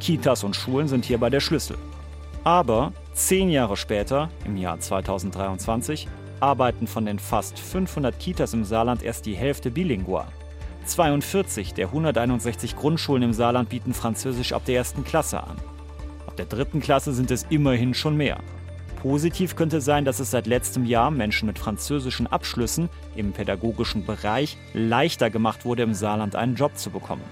Kitas 0.00 0.44
und 0.44 0.54
Schulen 0.54 0.88
sind 0.88 1.04
hierbei 1.04 1.28
der 1.28 1.40
Schlüssel. 1.40 1.76
Aber 2.44 2.92
zehn 3.12 3.50
Jahre 3.50 3.76
später, 3.76 4.30
im 4.44 4.56
Jahr 4.56 4.78
2023, 4.78 6.08
arbeiten 6.40 6.86
von 6.86 7.04
den 7.04 7.18
fast 7.18 7.58
500 7.58 8.18
Kitas 8.18 8.54
im 8.54 8.64
Saarland 8.64 9.02
erst 9.02 9.26
die 9.26 9.34
Hälfte 9.34 9.70
bilingual. 9.70 10.28
42 10.88 11.74
der 11.74 11.86
161 11.86 12.76
Grundschulen 12.76 13.22
im 13.22 13.32
Saarland 13.32 13.68
bieten 13.68 13.94
Französisch 13.94 14.52
ab 14.52 14.64
der 14.64 14.76
ersten 14.76 15.04
Klasse 15.04 15.42
an. 15.42 15.56
Ab 16.26 16.36
der 16.36 16.46
dritten 16.46 16.80
Klasse 16.80 17.12
sind 17.12 17.30
es 17.30 17.46
immerhin 17.50 17.94
schon 17.94 18.16
mehr. 18.16 18.38
Positiv 19.02 19.54
könnte 19.54 19.80
sein, 19.80 20.04
dass 20.04 20.18
es 20.18 20.32
seit 20.32 20.48
letztem 20.48 20.84
Jahr 20.84 21.12
Menschen 21.12 21.46
mit 21.46 21.58
französischen 21.58 22.26
Abschlüssen 22.26 22.88
im 23.14 23.32
pädagogischen 23.32 24.04
Bereich 24.04 24.56
leichter 24.72 25.30
gemacht 25.30 25.64
wurde, 25.64 25.84
im 25.84 25.94
Saarland 25.94 26.34
einen 26.34 26.56
Job 26.56 26.76
zu 26.76 26.90
bekommen. 26.90 27.22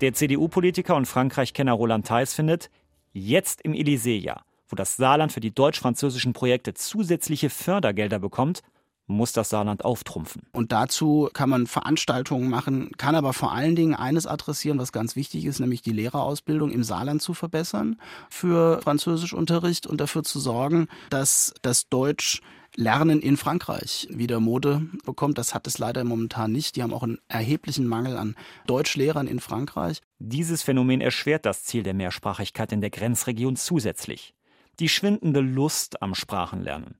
Der 0.00 0.12
CDU-Politiker 0.12 0.94
und 0.94 1.06
Frankreich-Kenner 1.06 1.72
Roland 1.72 2.06
Theis 2.06 2.34
findet, 2.34 2.70
jetzt 3.12 3.62
im 3.62 3.72
Élysée-Jahr, 3.72 4.44
wo 4.68 4.76
das 4.76 4.96
Saarland 4.96 5.32
für 5.32 5.40
die 5.40 5.54
deutsch-französischen 5.54 6.32
Projekte 6.32 6.74
zusätzliche 6.74 7.50
Fördergelder 7.50 8.20
bekommt, 8.20 8.62
muss 9.06 9.32
das 9.32 9.48
Saarland 9.48 9.84
auftrumpfen. 9.84 10.42
Und 10.52 10.72
dazu 10.72 11.28
kann 11.32 11.48
man 11.48 11.66
Veranstaltungen 11.66 12.48
machen, 12.48 12.90
kann 12.98 13.14
aber 13.14 13.32
vor 13.32 13.52
allen 13.52 13.76
Dingen 13.76 13.94
eines 13.94 14.26
adressieren, 14.26 14.78
was 14.78 14.92
ganz 14.92 15.16
wichtig 15.16 15.44
ist, 15.44 15.60
nämlich 15.60 15.82
die 15.82 15.92
Lehrerausbildung 15.92 16.70
im 16.70 16.84
Saarland 16.84 17.22
zu 17.22 17.34
verbessern 17.34 17.96
für 18.30 18.80
Französischunterricht 18.82 19.86
und 19.86 20.00
dafür 20.00 20.22
zu 20.22 20.40
sorgen, 20.40 20.88
dass 21.10 21.54
das 21.62 21.88
Deutsch 21.88 22.40
Lernen 22.78 23.20
in 23.20 23.38
Frankreich 23.38 24.06
wieder 24.10 24.38
Mode 24.38 24.82
bekommt. 25.06 25.38
Das 25.38 25.54
hat 25.54 25.66
es 25.66 25.78
leider 25.78 26.04
momentan 26.04 26.52
nicht. 26.52 26.76
Die 26.76 26.82
haben 26.82 26.92
auch 26.92 27.02
einen 27.02 27.18
erheblichen 27.26 27.86
Mangel 27.86 28.18
an 28.18 28.36
Deutschlehrern 28.66 29.26
in 29.26 29.40
Frankreich. 29.40 30.02
Dieses 30.18 30.62
Phänomen 30.62 31.00
erschwert 31.00 31.46
das 31.46 31.64
Ziel 31.64 31.82
der 31.82 31.94
Mehrsprachigkeit 31.94 32.72
in 32.72 32.82
der 32.82 32.90
Grenzregion 32.90 33.56
zusätzlich. 33.56 34.34
Die 34.78 34.90
schwindende 34.90 35.40
Lust 35.40 36.02
am 36.02 36.14
Sprachenlernen. 36.14 36.96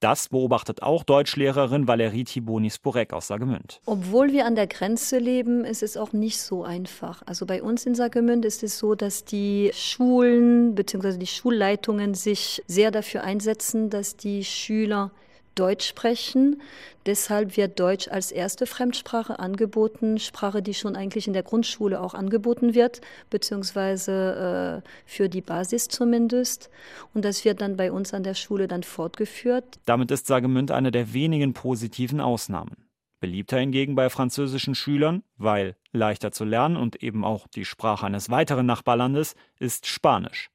Das 0.00 0.28
beobachtet 0.28 0.82
auch 0.82 1.02
Deutschlehrerin 1.02 1.88
Valerie 1.88 2.22
Tiboni-Sporek 2.22 3.12
aus 3.12 3.26
Saargemünd. 3.26 3.80
Obwohl 3.84 4.32
wir 4.32 4.46
an 4.46 4.54
der 4.54 4.68
Grenze 4.68 5.18
leben, 5.18 5.64
ist 5.64 5.82
es 5.82 5.96
auch 5.96 6.12
nicht 6.12 6.40
so 6.40 6.62
einfach. 6.62 7.22
Also 7.26 7.46
bei 7.46 7.62
uns 7.62 7.84
in 7.84 7.96
Saargemünd 7.96 8.44
ist 8.44 8.62
es 8.62 8.78
so, 8.78 8.94
dass 8.94 9.24
die 9.24 9.72
Schulen 9.74 10.76
bzw. 10.76 11.18
die 11.18 11.26
Schulleitungen 11.26 12.14
sich 12.14 12.62
sehr 12.68 12.92
dafür 12.92 13.24
einsetzen, 13.24 13.90
dass 13.90 14.16
die 14.16 14.44
Schüler 14.44 15.10
Deutsch 15.58 15.86
sprechen. 15.86 16.60
Deshalb 17.06 17.56
wird 17.56 17.80
Deutsch 17.80 18.08
als 18.08 18.30
erste 18.30 18.66
Fremdsprache 18.66 19.38
angeboten, 19.38 20.18
Sprache, 20.18 20.62
die 20.62 20.74
schon 20.74 20.94
eigentlich 20.94 21.26
in 21.26 21.32
der 21.32 21.42
Grundschule 21.42 22.00
auch 22.00 22.14
angeboten 22.14 22.74
wird, 22.74 23.00
beziehungsweise 23.30 24.82
äh, 24.84 24.88
für 25.06 25.28
die 25.28 25.40
Basis 25.40 25.88
zumindest. 25.88 26.70
Und 27.14 27.24
das 27.24 27.44
wird 27.44 27.60
dann 27.60 27.76
bei 27.76 27.90
uns 27.90 28.14
an 28.14 28.22
der 28.22 28.34
Schule 28.34 28.68
dann 28.68 28.82
fortgeführt. 28.82 29.80
Damit 29.86 30.10
ist 30.10 30.26
Sagemünd 30.26 30.70
eine 30.70 30.90
der 30.90 31.12
wenigen 31.12 31.54
positiven 31.54 32.20
Ausnahmen. 32.20 32.88
Beliebter 33.20 33.58
hingegen 33.58 33.96
bei 33.96 34.10
französischen 34.10 34.74
Schülern, 34.74 35.24
weil 35.36 35.76
leichter 35.92 36.30
zu 36.30 36.44
lernen 36.44 36.76
und 36.76 37.02
eben 37.02 37.24
auch 37.24 37.48
die 37.48 37.64
Sprache 37.64 38.06
eines 38.06 38.30
weiteren 38.30 38.66
Nachbarlandes, 38.66 39.34
ist 39.58 39.86
Spanisch. 39.86 40.50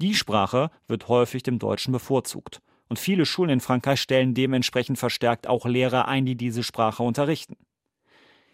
Die 0.00 0.14
Sprache 0.14 0.70
wird 0.86 1.08
häufig 1.08 1.44
dem 1.44 1.58
Deutschen 1.58 1.92
bevorzugt. 1.92 2.60
Und 2.88 2.98
viele 2.98 3.26
Schulen 3.26 3.50
in 3.50 3.60
Frankreich 3.60 4.00
stellen 4.00 4.34
dementsprechend 4.34 4.98
verstärkt 4.98 5.46
auch 5.46 5.66
Lehrer 5.66 6.06
ein, 6.06 6.26
die 6.26 6.36
diese 6.36 6.62
Sprache 6.62 7.02
unterrichten. 7.02 7.56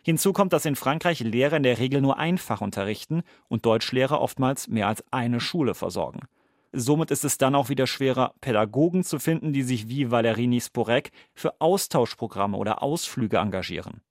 Hinzu 0.03 0.33
kommt, 0.33 0.53
dass 0.53 0.65
in 0.65 0.77
Frankreich 0.77 1.21
Lehrer 1.21 1.57
in 1.57 1.63
der 1.63 1.79
Regel 1.79 2.01
nur 2.01 2.19
einfach 2.19 2.61
unterrichten 2.61 3.23
und 3.49 3.67
Deutschlehrer 3.67 4.21
oftmals 4.21 4.69
mehr 4.69 4.89
als 4.89 5.05
eine 5.11 5.41
Schule 5.41 5.75
versorgen. 5.75 6.21
Somit 6.73 7.11
ist 7.11 7.25
es 7.25 7.37
dann 7.37 7.55
auch 7.55 7.69
wieder 7.69 7.87
schwerer, 7.87 8.33
Pädagogen 8.41 9.03
zu 9.03 9.19
finden, 9.19 9.53
die 9.53 9.65
sich 9.65 9.89
wie 9.89 10.11
Valerie 10.11 10.61
Sporek 10.61 11.11
für 11.35 11.61
Austauschprogramme 11.61 12.57
oder 12.57 12.83
Ausflüge 12.83 13.39
engagieren. 13.39 14.03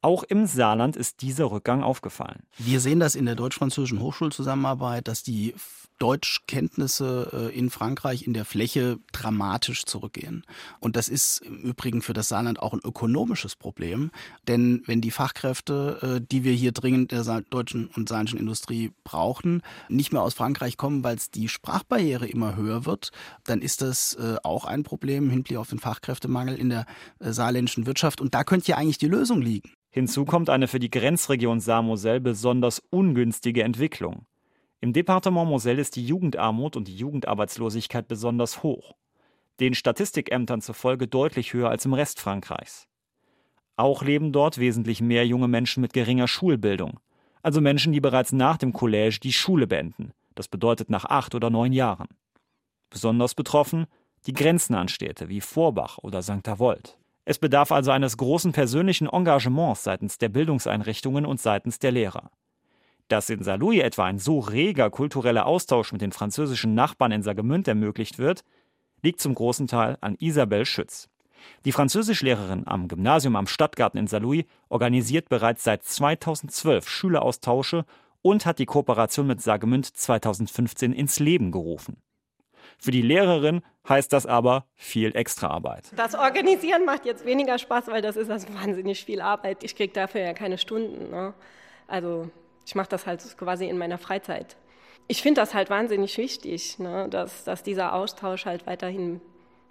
Auch 0.00 0.24
im 0.24 0.46
Saarland 0.46 0.96
ist 0.96 1.22
dieser 1.22 1.50
Rückgang 1.52 1.82
aufgefallen. 1.82 2.42
Wir 2.58 2.80
sehen 2.80 2.98
das 2.98 3.14
in 3.14 3.26
der 3.26 3.36
deutsch-französischen 3.36 4.00
Hochschulzusammenarbeit, 4.00 5.06
dass 5.06 5.22
die 5.22 5.54
Deutschkenntnisse 6.02 7.50
äh, 7.52 7.56
in 7.56 7.70
Frankreich 7.70 8.26
in 8.26 8.34
der 8.34 8.44
Fläche 8.44 8.98
dramatisch 9.12 9.84
zurückgehen. 9.84 10.42
Und 10.80 10.96
das 10.96 11.08
ist 11.08 11.42
im 11.42 11.58
Übrigen 11.58 12.02
für 12.02 12.12
das 12.12 12.26
Saarland 12.26 12.58
auch 12.58 12.72
ein 12.72 12.80
ökonomisches 12.82 13.54
Problem, 13.54 14.10
denn 14.48 14.82
wenn 14.86 15.00
die 15.00 15.12
Fachkräfte, 15.12 16.18
äh, 16.20 16.26
die 16.28 16.42
wir 16.42 16.54
hier 16.54 16.72
dringend 16.72 17.12
der 17.12 17.22
deutschen 17.42 17.86
und 17.86 18.08
saarländischen 18.08 18.40
Industrie 18.40 18.90
brauchen, 19.04 19.62
nicht 19.88 20.12
mehr 20.12 20.22
aus 20.22 20.34
Frankreich 20.34 20.76
kommen, 20.76 21.04
weil 21.04 21.14
es 21.14 21.30
die 21.30 21.46
Sprachbarriere 21.46 22.26
immer 22.26 22.56
höher 22.56 22.84
wird, 22.84 23.12
dann 23.44 23.62
ist 23.62 23.80
das 23.80 24.14
äh, 24.14 24.38
auch 24.42 24.64
ein 24.64 24.82
Problem 24.82 25.26
im 25.26 25.30
Hinblick 25.30 25.56
auf 25.56 25.70
den 25.70 25.78
Fachkräftemangel 25.78 26.56
in 26.56 26.68
der 26.68 26.84
saarländischen 27.20 27.86
Wirtschaft. 27.86 28.20
Und 28.20 28.34
da 28.34 28.42
könnte 28.42 28.72
ja 28.72 28.76
eigentlich 28.76 28.98
die 28.98 29.06
Lösung 29.06 29.40
liegen. 29.40 29.70
Hinzu 29.90 30.24
kommt 30.24 30.50
eine 30.50 30.66
für 30.66 30.80
die 30.80 30.90
Grenzregion 30.90 31.60
Saar-Moselle 31.60 32.20
besonders 32.20 32.82
ungünstige 32.90 33.62
Entwicklung. 33.62 34.26
Im 34.82 34.92
Departement 34.92 35.48
Moselle 35.48 35.80
ist 35.80 35.94
die 35.94 36.04
Jugendarmut 36.04 36.76
und 36.76 36.88
die 36.88 36.96
Jugendarbeitslosigkeit 36.96 38.08
besonders 38.08 38.64
hoch. 38.64 38.96
Den 39.60 39.74
Statistikämtern 39.74 40.60
zufolge 40.60 41.06
deutlich 41.06 41.52
höher 41.52 41.70
als 41.70 41.84
im 41.84 41.94
Rest 41.94 42.18
Frankreichs. 42.18 42.88
Auch 43.76 44.02
leben 44.02 44.32
dort 44.32 44.58
wesentlich 44.58 45.00
mehr 45.00 45.24
junge 45.24 45.46
Menschen 45.46 45.82
mit 45.82 45.92
geringer 45.92 46.26
Schulbildung, 46.26 46.98
also 47.44 47.60
Menschen, 47.60 47.92
die 47.92 48.00
bereits 48.00 48.32
nach 48.32 48.56
dem 48.56 48.72
Collège 48.72 49.20
die 49.20 49.32
Schule 49.32 49.68
beenden, 49.68 50.14
das 50.34 50.48
bedeutet 50.48 50.90
nach 50.90 51.04
acht 51.04 51.36
oder 51.36 51.48
neun 51.48 51.72
Jahren. 51.72 52.08
Besonders 52.90 53.36
betroffen 53.36 53.86
die 54.26 54.32
grenznahen 54.32 54.88
Städte 54.88 55.28
wie 55.28 55.40
Vorbach 55.40 55.98
oder 55.98 56.22
St. 56.22 56.48
Avold. 56.48 56.98
Es 57.24 57.38
bedarf 57.38 57.70
also 57.70 57.92
eines 57.92 58.16
großen 58.16 58.50
persönlichen 58.50 59.08
Engagements 59.08 59.84
seitens 59.84 60.18
der 60.18 60.28
Bildungseinrichtungen 60.28 61.24
und 61.24 61.40
seitens 61.40 61.78
der 61.78 61.92
Lehrer. 61.92 62.32
Dass 63.12 63.28
in 63.28 63.42
Saarlouis 63.42 63.82
etwa 63.82 64.06
ein 64.06 64.18
so 64.18 64.38
reger 64.38 64.88
kultureller 64.88 65.44
Austausch 65.44 65.92
mit 65.92 66.00
den 66.00 66.12
französischen 66.12 66.72
Nachbarn 66.72 67.12
in 67.12 67.22
Saargemünd 67.22 67.68
ermöglicht 67.68 68.18
wird, 68.18 68.42
liegt 69.02 69.20
zum 69.20 69.34
großen 69.34 69.66
Teil 69.66 69.98
an 70.00 70.16
Isabel 70.18 70.64
Schütz. 70.64 71.10
Die 71.66 71.72
Französischlehrerin 71.72 72.66
am 72.66 72.88
Gymnasium 72.88 73.36
am 73.36 73.46
Stadtgarten 73.46 74.00
in 74.00 74.06
Saarlouis 74.06 74.46
organisiert 74.70 75.28
bereits 75.28 75.62
seit 75.62 75.84
2012 75.84 76.88
Schüleraustausche 76.88 77.84
und 78.22 78.46
hat 78.46 78.58
die 78.58 78.64
Kooperation 78.64 79.26
mit 79.26 79.42
Saargemünd 79.42 79.94
2015 79.94 80.94
ins 80.94 81.18
Leben 81.18 81.52
gerufen. 81.52 81.98
Für 82.78 82.92
die 82.92 83.02
Lehrerin 83.02 83.60
heißt 83.86 84.10
das 84.10 84.24
aber 84.24 84.64
viel 84.74 85.14
Extraarbeit. 85.14 85.92
Das 85.96 86.14
Organisieren 86.14 86.86
macht 86.86 87.04
jetzt 87.04 87.26
weniger 87.26 87.58
Spaß, 87.58 87.88
weil 87.88 88.00
das 88.00 88.16
ist 88.16 88.30
also 88.30 88.46
wahnsinnig 88.54 89.04
viel 89.04 89.20
Arbeit. 89.20 89.64
Ich 89.64 89.76
kriege 89.76 89.92
dafür 89.92 90.22
ja 90.22 90.32
keine 90.32 90.56
Stunden. 90.56 91.10
Ne? 91.10 91.34
Also 91.88 92.30
ich 92.66 92.74
mache 92.74 92.88
das 92.88 93.06
halt 93.06 93.22
quasi 93.36 93.68
in 93.68 93.78
meiner 93.78 93.98
Freizeit. 93.98 94.56
Ich 95.08 95.22
finde 95.22 95.40
das 95.40 95.54
halt 95.54 95.70
wahnsinnig 95.70 96.16
wichtig, 96.18 96.78
ne? 96.78 97.08
dass, 97.10 97.44
dass 97.44 97.62
dieser 97.62 97.94
Austausch 97.94 98.46
halt 98.46 98.66
weiterhin 98.66 99.20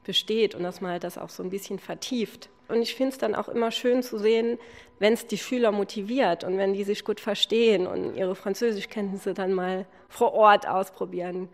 besteht 0.03 0.55
und 0.55 0.63
dass 0.63 0.81
man 0.81 0.91
halt 0.91 1.03
das 1.03 1.17
auch 1.17 1.29
so 1.29 1.43
ein 1.43 1.49
bisschen 1.49 1.79
vertieft. 1.79 2.49
Und 2.67 2.81
ich 2.81 2.95
finde 2.95 3.11
es 3.11 3.17
dann 3.17 3.35
auch 3.35 3.49
immer 3.49 3.71
schön 3.71 4.01
zu 4.01 4.17
sehen, 4.17 4.57
wenn 4.99 5.13
es 5.13 5.27
die 5.27 5.37
Schüler 5.37 5.71
motiviert 5.71 6.43
und 6.43 6.57
wenn 6.57 6.73
die 6.73 6.83
sich 6.83 7.03
gut 7.03 7.19
verstehen 7.19 7.87
und 7.87 8.15
ihre 8.15 8.35
Französischkenntnisse 8.35 9.33
dann 9.33 9.53
mal 9.53 9.85
vor 10.09 10.33
Ort 10.33 10.67
ausprobieren 10.67 11.49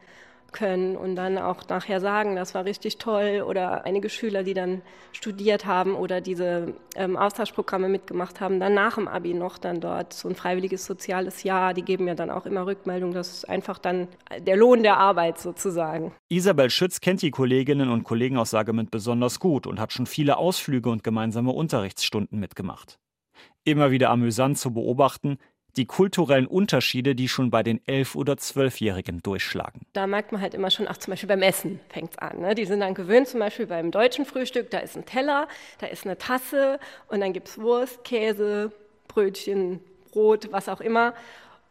können 0.51 0.95
und 0.95 1.15
dann 1.15 1.37
auch 1.37 1.67
nachher 1.69 1.99
sagen, 1.99 2.35
das 2.35 2.55
war 2.55 2.65
richtig 2.65 2.97
toll 2.97 3.43
oder 3.45 3.85
einige 3.85 4.09
Schüler, 4.09 4.43
die 4.43 4.53
dann 4.53 4.81
studiert 5.11 5.65
haben 5.65 5.95
oder 5.95 6.21
diese 6.21 6.73
ähm, 6.95 7.17
Austauschprogramme 7.17 7.89
mitgemacht 7.89 8.39
haben, 8.39 8.59
dann 8.59 8.73
nach 8.73 8.95
dem 8.95 9.07
Abi 9.07 9.33
noch 9.33 9.57
dann 9.57 9.79
dort 9.79 10.13
so 10.13 10.29
ein 10.29 10.35
freiwilliges 10.35 10.85
soziales 10.85 11.43
Jahr, 11.43 11.73
die 11.73 11.83
geben 11.83 12.07
ja 12.07 12.15
dann 12.15 12.29
auch 12.29 12.45
immer 12.45 12.65
Rückmeldung, 12.65 13.13
das 13.13 13.33
ist 13.33 13.49
einfach 13.49 13.77
dann 13.77 14.07
der 14.39 14.57
Lohn 14.57 14.83
der 14.83 14.97
Arbeit 14.97 15.39
sozusagen. 15.39 16.13
Isabel 16.29 16.69
Schütz 16.69 17.01
kennt 17.01 17.21
die 17.21 17.31
Kolleginnen 17.31 17.89
und 17.89 18.03
Kollegen 18.03 18.37
aus 18.37 18.51
Saargemünd 18.51 18.91
besonders 18.91 19.39
gut 19.39 19.67
und 19.67 19.79
hat 19.79 19.93
schon 19.93 20.05
viele 20.05 20.37
Ausflüge 20.37 20.89
und 20.89 21.03
gemeinsame 21.03 21.51
Unterrichtsstunden 21.51 22.39
mitgemacht. 22.39 22.99
Immer 23.63 23.91
wieder 23.91 24.09
amüsant 24.09 24.57
zu 24.57 24.73
beobachten, 24.73 25.37
die 25.77 25.85
kulturellen 25.85 26.47
Unterschiede, 26.47 27.15
die 27.15 27.27
schon 27.27 27.51
bei 27.51 27.63
den 27.63 27.81
elf- 27.87 28.15
oder 28.15 28.37
zwölfjährigen 28.37 29.21
durchschlagen. 29.21 29.81
Da 29.93 30.07
merkt 30.07 30.31
man 30.31 30.41
halt 30.41 30.53
immer 30.53 30.71
schon, 30.71 30.87
ach 30.87 30.97
zum 30.97 31.11
Beispiel 31.11 31.29
beim 31.29 31.41
Essen 31.41 31.79
fängt 31.89 32.11
es 32.11 32.17
an. 32.17 32.39
Ne? 32.39 32.55
Die 32.55 32.65
sind 32.65 32.79
dann 32.79 32.93
gewöhnt, 32.93 33.27
zum 33.27 33.39
Beispiel 33.39 33.67
beim 33.67 33.91
deutschen 33.91 34.25
Frühstück, 34.25 34.69
da 34.71 34.79
ist 34.79 34.97
ein 34.97 35.05
Teller, 35.05 35.47
da 35.79 35.87
ist 35.87 36.05
eine 36.05 36.17
Tasse 36.17 36.79
und 37.07 37.21
dann 37.21 37.33
gibt 37.33 37.47
es 37.47 37.57
Wurst, 37.59 38.03
Käse, 38.03 38.71
Brötchen, 39.07 39.79
Brot, 40.11 40.51
was 40.51 40.67
auch 40.69 40.81
immer. 40.81 41.13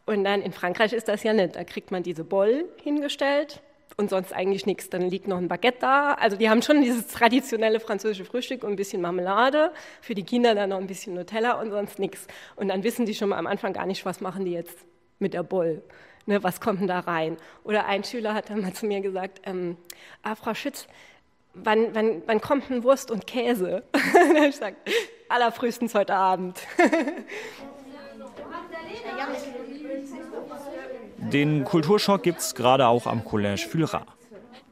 Und 0.05 0.23
dann 0.23 0.41
in 0.41 0.53
Frankreich 0.53 0.93
ist 0.93 1.09
das 1.09 1.23
ja 1.23 1.33
nicht. 1.33 1.55
Da 1.55 1.65
kriegt 1.65 1.91
man 1.91 2.01
diese 2.01 2.23
Boll 2.23 2.65
hingestellt 2.81 3.61
und 3.97 4.09
sonst 4.11 4.31
eigentlich 4.31 4.65
nichts. 4.65 4.89
Dann 4.89 5.01
liegt 5.01 5.27
noch 5.27 5.37
ein 5.37 5.47
Baguette 5.47 5.79
da. 5.81 6.13
Also 6.13 6.37
die 6.37 6.49
haben 6.49 6.61
schon 6.61 6.81
dieses 6.81 7.07
traditionelle 7.07 7.79
französische 7.79 8.25
Frühstück 8.25 8.63
und 8.63 8.71
ein 8.71 8.75
bisschen 8.75 9.01
Marmelade. 9.01 9.71
Für 10.01 10.15
die 10.15 10.23
Kinder 10.23 10.55
dann 10.55 10.69
noch 10.69 10.77
ein 10.77 10.87
bisschen 10.87 11.15
Nutella 11.15 11.59
und 11.59 11.71
sonst 11.71 11.99
nichts. 11.99 12.27
Und 12.55 12.69
dann 12.69 12.83
wissen 12.83 13.05
die 13.05 13.15
schon 13.15 13.29
mal 13.29 13.37
am 13.37 13.47
Anfang 13.47 13.73
gar 13.73 13.87
nicht, 13.87 14.05
was 14.05 14.21
machen 14.21 14.45
die 14.45 14.51
jetzt 14.51 14.77
mit 15.19 15.33
der 15.33 15.43
Boll. 15.43 15.81
Ne, 16.27 16.43
was 16.43 16.61
kommt 16.61 16.81
denn 16.81 16.87
da 16.87 16.99
rein? 16.99 17.37
Oder 17.63 17.87
ein 17.87 18.03
Schüler 18.03 18.33
hat 18.33 18.49
dann 18.49 18.61
mal 18.61 18.73
zu 18.73 18.85
mir 18.85 19.01
gesagt, 19.01 19.41
ähm, 19.45 19.77
ah, 20.23 20.35
Frau 20.35 20.53
Schütz, 20.53 20.87
wann, 21.53 21.95
wann, 21.95 22.21
wann 22.25 22.41
kommt 22.41 22.69
denn 22.69 22.83
Wurst 22.83 23.09
und 23.09 23.25
Käse? 23.25 23.83
ich 24.47 24.57
sage, 24.57 24.75
allerfrühestens 25.29 25.95
heute 25.95 26.13
Abend. 26.13 26.59
Den 31.33 31.65
Kulturschock 31.65 32.23
gibt 32.23 32.39
es 32.39 32.55
gerade 32.55 32.87
auch 32.87 33.05
am 33.05 33.21
Collège 33.21 33.67
Fulra. 33.67 34.05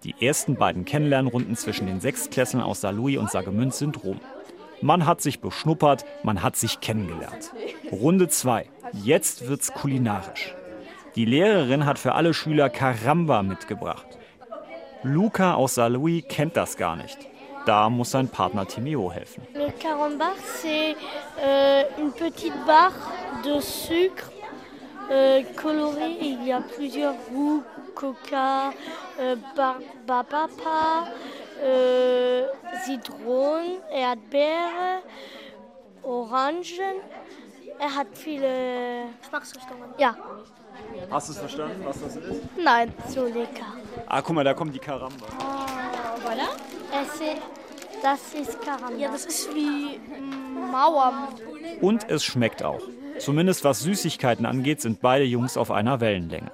Die 0.03 0.15
ersten 0.25 0.55
beiden 0.55 0.85
Kennenlernrunden 0.85 1.57
zwischen 1.57 1.87
den 1.87 1.99
Sechstklässlern 1.99 2.63
aus 2.63 2.81
Saarlouis 2.81 3.17
und 3.17 3.29
Saargemünd 3.29 3.73
sind 3.73 4.03
rum. 4.05 4.21
Man 4.81 5.05
hat 5.05 5.21
sich 5.21 5.41
beschnuppert, 5.41 6.05
man 6.23 6.43
hat 6.43 6.55
sich 6.55 6.79
kennengelernt. 6.79 7.51
Runde 7.91 8.29
2. 8.29 8.69
Jetzt 8.93 9.47
wird's 9.49 9.73
kulinarisch. 9.73 10.55
Die 11.15 11.25
Lehrerin 11.25 11.85
hat 11.85 11.99
für 11.99 12.13
alle 12.13 12.33
Schüler 12.33 12.69
Caramba 12.69 13.43
mitgebracht. 13.43 14.07
Luca 15.03 15.55
aus 15.55 15.75
Saarlouis 15.75 16.23
kennt 16.29 16.55
das 16.55 16.77
gar 16.77 16.95
nicht. 16.95 17.17
Da 17.65 17.89
muss 17.89 18.11
sein 18.11 18.29
Partner 18.29 18.65
Timeo 18.65 19.11
helfen. 19.11 19.43
Le 19.53 19.71
carambar, 19.79 20.35
c'est 20.61 20.95
euh, 21.43 21.83
une 21.99 22.11
petite 22.11 22.53
barre 22.65 22.93
de 23.43 23.59
sucre 23.59 24.34
euh, 25.11 25.43
coloré. 25.55 26.17
Il 26.21 26.45
y 26.45 26.51
a 26.51 26.61
plusieurs 26.61 27.15
goûts 27.31 27.63
coca, 27.95 28.71
euh, 29.19 29.35
barbapapa, 29.55 31.07
euh, 31.63 32.47
Zitronen, 32.85 33.79
Erdbeere, 33.91 35.01
Orangen. 36.03 36.97
Er 37.79 37.95
hat 37.95 38.07
viele 38.13 39.07
Geschmacksrichtungen. 39.21 39.83
Ja. 39.97 40.15
Hast 41.09 41.29
du 41.29 41.33
es 41.33 41.39
verstanden, 41.39 41.83
was 41.85 42.01
das 42.01 42.15
ist? 42.15 42.41
Nein, 42.57 42.93
so 43.09 43.25
lecker. 43.25 43.73
Ah, 44.07 44.21
guck 44.21 44.35
mal, 44.35 44.43
da 44.43 44.53
kommt 44.53 44.73
die 44.73 44.79
Karamba. 44.79 45.25
Oh, 45.39 46.25
voilà. 46.25 46.49
Es 46.91 47.15
ist, 47.15 47.41
das 48.01 48.33
ist 48.33 48.61
Karamba. 48.61 48.97
Ja, 48.97 49.11
das 49.11 49.25
ist 49.25 49.53
wie 49.53 49.99
Mauer. 50.71 51.29
Und 51.81 52.09
es 52.09 52.23
schmeckt 52.23 52.63
auch. 52.63 52.81
Zumindest 53.19 53.63
was 53.63 53.79
Süßigkeiten 53.79 54.45
angeht, 54.45 54.81
sind 54.81 55.01
beide 55.01 55.25
Jungs 55.25 55.57
auf 55.57 55.71
einer 55.71 55.99
Wellenlänge. 55.99 56.51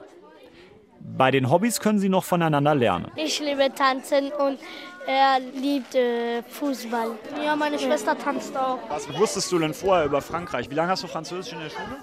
Bei 1.18 1.32
den 1.32 1.50
Hobbys 1.50 1.80
können 1.80 2.00
sie 2.00 2.10
noch 2.10 2.24
voneinander 2.24 2.76
lernen. 2.76 3.12
Ich 3.16 3.40
liebe 3.40 3.74
Tanzen 3.74 4.32
und 4.32 4.60
er 5.08 5.40
liebt 5.40 5.96
äh, 5.96 6.44
Fußball. 6.44 7.12
Ja, 7.44 7.56
meine 7.56 7.80
Schwester 7.80 8.16
tanzt 8.18 8.56
auch. 8.56 8.78
Was 8.90 9.12
wusstest 9.18 9.52
du 9.52 9.58
denn 9.58 9.74
vorher 9.74 10.06
über 10.06 10.22
Frankreich? 10.22 10.70
Wie 10.70 10.76
lange 10.76 10.92
hast 10.92 11.04
du 11.04 11.08
Französisch 11.08 11.54
in 11.54 11.60
der 11.60 11.70
Schule? 11.70 11.98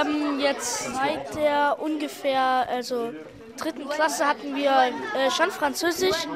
Ähm, 0.00 0.40
jetzt 0.40 0.94
seit 0.94 1.34
der 1.34 1.76
ungefähr, 1.78 2.66
also 2.70 3.12
dritten 3.58 3.88
Klasse 3.88 4.26
hatten 4.26 4.54
wir 4.56 4.70
äh, 4.70 5.30
schon 5.30 5.50
Französisch, 5.50 6.26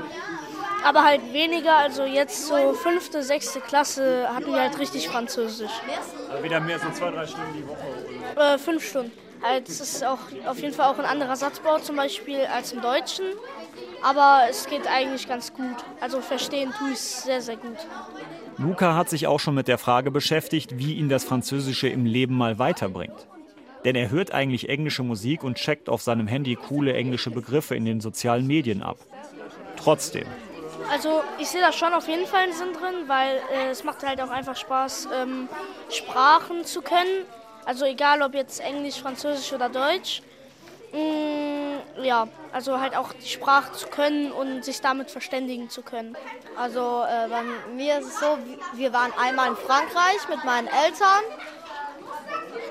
aber 0.84 1.04
halt 1.04 1.32
weniger. 1.32 1.76
Also 1.76 2.04
jetzt 2.04 2.46
so 2.46 2.72
fünfte, 2.74 3.22
sechste 3.22 3.60
Klasse 3.60 4.28
hatten 4.28 4.52
wir 4.52 4.60
halt 4.60 4.78
richtig 4.78 5.08
Französisch. 5.08 5.70
Also 6.30 6.42
wieder 6.42 6.60
mehr 6.60 6.78
so 6.78 6.90
zwei, 6.90 7.10
drei 7.10 7.26
Stunden 7.26 7.54
die 7.56 7.66
Woche? 7.66 8.54
Äh, 8.54 8.58
fünf 8.58 8.86
Stunden. 8.88 9.12
Halt, 9.42 9.68
es 9.68 9.80
ist 9.80 10.04
auch 10.04 10.18
auf 10.46 10.58
jeden 10.58 10.74
Fall 10.74 10.92
auch 10.92 10.98
ein 10.98 11.04
anderer 11.04 11.36
Satzbau 11.36 11.78
zum 11.78 11.96
Beispiel 11.96 12.40
als 12.46 12.72
im 12.72 12.80
Deutschen. 12.80 13.26
Aber 14.02 14.42
es 14.48 14.66
geht 14.66 14.86
eigentlich 14.86 15.28
ganz 15.28 15.52
gut. 15.52 15.76
Also 16.00 16.20
verstehen 16.20 16.72
tue 16.78 16.90
ich 16.90 16.96
es 16.96 17.24
sehr, 17.24 17.40
sehr 17.42 17.56
gut. 17.56 17.76
Luca 18.58 18.94
hat 18.94 19.10
sich 19.10 19.26
auch 19.26 19.40
schon 19.40 19.54
mit 19.54 19.68
der 19.68 19.78
Frage 19.78 20.10
beschäftigt, 20.10 20.78
wie 20.78 20.94
ihn 20.94 21.08
das 21.08 21.24
Französische 21.24 21.88
im 21.88 22.06
Leben 22.06 22.34
mal 22.36 22.58
weiterbringt. 22.58 23.26
Denn 23.84 23.94
er 23.94 24.10
hört 24.10 24.32
eigentlich 24.32 24.68
englische 24.68 25.02
Musik 25.02 25.44
und 25.44 25.56
checkt 25.56 25.88
auf 25.88 26.02
seinem 26.02 26.26
Handy 26.26 26.56
coole 26.56 26.94
englische 26.94 27.30
Begriffe 27.30 27.76
in 27.76 27.84
den 27.84 28.00
sozialen 28.00 28.46
Medien 28.46 28.82
ab. 28.82 28.98
Trotzdem. 29.76 30.26
Also 30.90 31.22
ich 31.38 31.48
sehe 31.48 31.60
da 31.60 31.72
schon 31.72 31.92
auf 31.92 32.08
jeden 32.08 32.26
Fall 32.26 32.44
einen 32.44 32.52
Sinn 32.52 32.72
drin, 32.72 33.08
weil 33.08 33.40
äh, 33.52 33.70
es 33.70 33.84
macht 33.84 34.06
halt 34.06 34.20
auch 34.20 34.30
einfach 34.30 34.56
Spaß, 34.56 35.08
ähm, 35.14 35.48
Sprachen 35.90 36.64
zu 36.64 36.82
können. 36.82 37.26
Also 37.64 37.84
egal 37.84 38.22
ob 38.22 38.34
jetzt 38.34 38.60
Englisch, 38.60 39.00
Französisch 39.00 39.52
oder 39.52 39.68
Deutsch. 39.68 40.22
Mm, 40.92 42.02
ja, 42.02 42.28
also 42.52 42.80
halt 42.80 42.96
auch 42.96 43.12
die 43.12 43.28
Sprache 43.28 43.72
zu 43.72 43.88
können 43.88 44.30
und 44.30 44.64
sich 44.64 44.80
damit 44.80 45.10
verständigen 45.10 45.68
zu 45.68 45.82
können. 45.82 46.16
Also 46.56 47.04
äh, 47.08 47.28
bei 47.28 47.42
mir 47.74 47.98
ist 47.98 48.06
es 48.06 48.20
so, 48.20 48.38
wir 48.74 48.92
waren 48.92 49.12
einmal 49.18 49.48
in 49.48 49.56
Frankreich 49.56 50.28
mit 50.28 50.44
meinen 50.44 50.68
Eltern. 50.68 51.24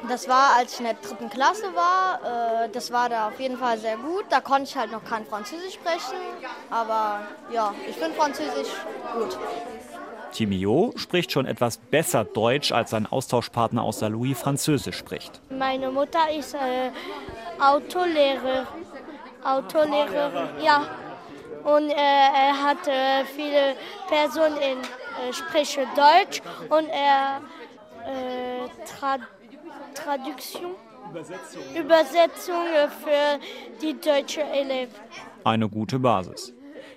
Das 0.08 0.28
war, 0.28 0.56
als 0.58 0.74
ich 0.74 0.80
in 0.80 0.86
der 0.86 0.96
dritten 0.96 1.30
Klasse 1.30 1.65
war. 1.74 2.65
Äh, 2.65 2.70
das 2.70 2.91
war 2.91 3.10
da 3.10 3.30
auf 3.30 3.39
jeden 3.39 3.58
Fall 3.58 3.78
sehr 3.78 3.98
gut. 3.98 4.26
Da 4.30 4.39
konnte 4.39 4.63
ich 4.63 4.76
halt 4.76 4.91
noch 4.91 5.04
kein 5.04 5.26
Französisch 5.26 5.74
sprechen. 5.74 6.18
Aber 6.70 7.22
ja, 7.52 7.74
ich 7.89 7.96
finde 7.96 8.15
Französisch 8.15 8.70
gut. 9.13 9.38
Timio 10.32 10.91
spricht 10.98 11.32
schon 11.32 11.46
etwas 11.46 11.78
besser 11.78 12.26
Deutsch, 12.26 12.72
als 12.72 12.89
sein 12.89 13.08
Austauschpartner 13.08 13.82
aus 13.82 14.00
Saarlouis 14.00 14.38
Französisch 14.38 14.98
spricht. 14.98 15.39
Meine 15.50 15.89
Mutter 15.91 16.30
ist 16.30 16.54
äh, 16.54 16.91
Autolehrer. 17.60 18.68
Autolehrer, 19.44 20.50
ja. 20.62 20.86
Und 21.63 21.89
äh, 21.89 21.94
er 21.96 22.63
hat 22.63 22.88
äh, 22.88 23.24
viele 23.36 23.76
Personen 24.08 24.58
in 24.58 24.78
äh, 24.80 25.34
sprechen 25.34 25.86
Deutsch 25.96 26.41
und 26.70 26.89
er 26.89 27.41
äh, 28.06 28.68
tra 28.86 29.18
Traduction, 29.93 30.71
Übersetzung. 31.09 31.61
Übersetzung 31.75 32.55
für 33.03 33.39
die 33.81 33.99
deutsche 33.99 34.41
Eleven. 34.41 34.93
Eine 35.43 35.69
gute 35.69 35.99
Basis. 35.99 36.53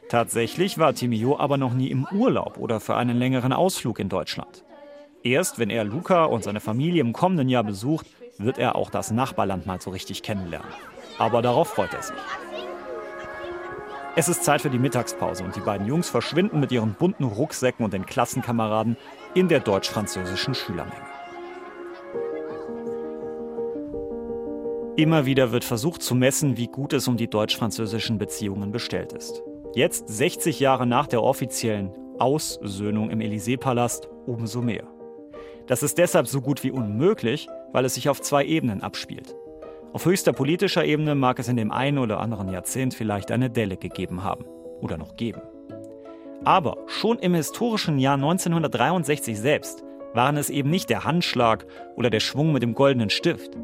Tatsächlich 0.09 0.79
war 0.79 0.95
Timio 0.95 1.39
aber 1.39 1.59
noch 1.59 1.75
nie 1.75 1.91
im 1.91 2.07
Urlaub 2.11 2.59
oder 2.59 2.81
für 2.81 2.97
einen 2.97 3.19
längeren 3.19 3.53
Ausflug 3.53 3.99
in 3.99 4.09
Deutschland. 4.09 4.65
Erst 5.23 5.59
wenn 5.59 5.71
er 5.71 5.85
Luca 5.85 6.25
und 6.25 6.45
seine 6.45 6.61
Familie 6.61 7.01
im 7.01 7.13
kommenden 7.13 7.49
Jahr 7.49 7.65
besucht, 7.65 8.07
wird 8.39 8.59
er 8.59 8.77
auch 8.77 8.91
das 8.91 9.11
Nachbarland 9.11 9.67
mal 9.67 9.81
so 9.81 9.91
richtig 9.91 10.23
kennenlernen. 10.23 10.73
Aber 11.19 11.43
darauf 11.43 11.69
freut 11.69 11.93
er 11.93 12.03
sich. 12.03 12.17
Es 14.17 14.29
ist 14.29 14.45
Zeit 14.45 14.63
für 14.63 14.71
die 14.71 14.79
Mittagspause 14.79 15.45
und 15.45 15.55
die 15.55 15.61
beiden 15.61 15.87
Jungs 15.87 16.09
verschwinden 16.09 16.59
mit 16.59 16.73
ihren 16.73 16.95
bunten 16.95 17.25
Rucksäcken 17.25 17.85
und 17.85 17.93
den 17.93 18.07
Klassenkameraden 18.07 18.97
in 19.35 19.49
der 19.49 19.61
deutsch-französischen 19.61 20.55
Schülermenge. 20.55 21.18
Immer 24.99 25.27
wieder 25.27 25.53
wird 25.53 25.63
versucht 25.63 26.03
zu 26.03 26.17
messen, 26.17 26.57
wie 26.57 26.67
gut 26.67 26.93
es 26.93 27.07
um 27.07 27.17
die 27.17 27.31
deutsch-französischen 27.31 28.19
Beziehungen 28.19 28.73
bestellt 28.73 29.13
ist. 29.13 29.45
Jetzt, 29.73 30.09
60 30.09 30.59
Jahre 30.59 30.89
nach 30.89 31.07
der 31.07 31.23
offiziellen 31.23 31.93
Aussöhnung 32.19 33.09
im 33.11 33.21
Élysée-Palast, 33.21 34.09
umso 34.27 34.61
mehr. 34.61 34.89
Das 35.69 35.85
ist 35.85 35.99
deshalb 35.99 36.27
so 36.27 36.41
gut 36.41 36.65
wie 36.65 36.73
unmöglich, 36.73 37.47
weil 37.71 37.85
es 37.85 37.95
sich 37.95 38.09
auf 38.09 38.21
zwei 38.21 38.45
Ebenen 38.45 38.83
abspielt. 38.83 39.37
Auf 39.93 40.05
höchster 40.05 40.33
politischer 40.33 40.85
Ebene 40.85 41.15
mag 41.15 41.39
es 41.39 41.47
in 41.47 41.57
dem 41.57 41.71
einen 41.71 41.99
oder 41.99 42.19
anderen 42.19 42.49
Jahrzehnt 42.49 42.93
vielleicht 42.93 43.31
eine 43.31 43.51
Delle 43.51 43.77
gegeben 43.77 44.25
haben 44.25 44.47
oder 44.81 44.99
noch 44.99 45.15
geben. 45.15 45.43
Aber 46.43 46.77
schon 46.89 47.21
im 47.21 47.35
historischen 47.35 48.01
Jahr 48.01 48.15
1963 48.15 49.39
selbst 49.39 49.85
waren 50.13 50.37
es 50.37 50.51
eben 50.51 50.71
nicht 50.71 50.91
der 50.91 51.05
Handschlag 51.05 51.67
oder 51.95 52.11
der 52.11 52.19
Schwung 52.19 52.51
mit 52.51 52.65
dem 52.65 52.75
goldenen 52.75 53.11
Stift, 53.11 53.57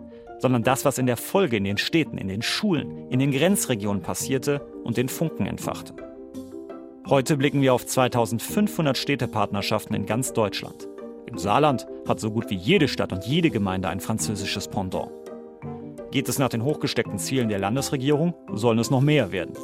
sondern 0.44 0.62
das, 0.62 0.84
was 0.84 0.98
in 0.98 1.06
der 1.06 1.16
Folge 1.16 1.56
in 1.56 1.64
den 1.64 1.78
Städten, 1.78 2.18
in 2.18 2.28
den 2.28 2.42
Schulen, 2.42 3.08
in 3.08 3.18
den 3.18 3.30
Grenzregionen 3.30 4.02
passierte 4.02 4.60
und 4.84 4.98
den 4.98 5.08
Funken 5.08 5.46
entfachte. 5.46 5.94
Heute 7.08 7.38
blicken 7.38 7.62
wir 7.62 7.72
auf 7.72 7.86
2500 7.86 8.98
Städtepartnerschaften 8.98 9.96
in 9.96 10.04
ganz 10.04 10.34
Deutschland. 10.34 10.86
Im 11.24 11.38
Saarland 11.38 11.86
hat 12.06 12.20
so 12.20 12.30
gut 12.30 12.50
wie 12.50 12.56
jede 12.56 12.88
Stadt 12.88 13.10
und 13.14 13.24
jede 13.24 13.48
Gemeinde 13.48 13.88
ein 13.88 14.00
französisches 14.00 14.68
Pendant. 14.68 15.10
Geht 16.10 16.28
es 16.28 16.38
nach 16.38 16.50
den 16.50 16.62
hochgesteckten 16.62 17.18
Zielen 17.18 17.48
der 17.48 17.58
Landesregierung, 17.58 18.34
sollen 18.52 18.78
es 18.78 18.90
noch 18.90 19.00
mehr 19.00 19.32
werden. 19.32 19.54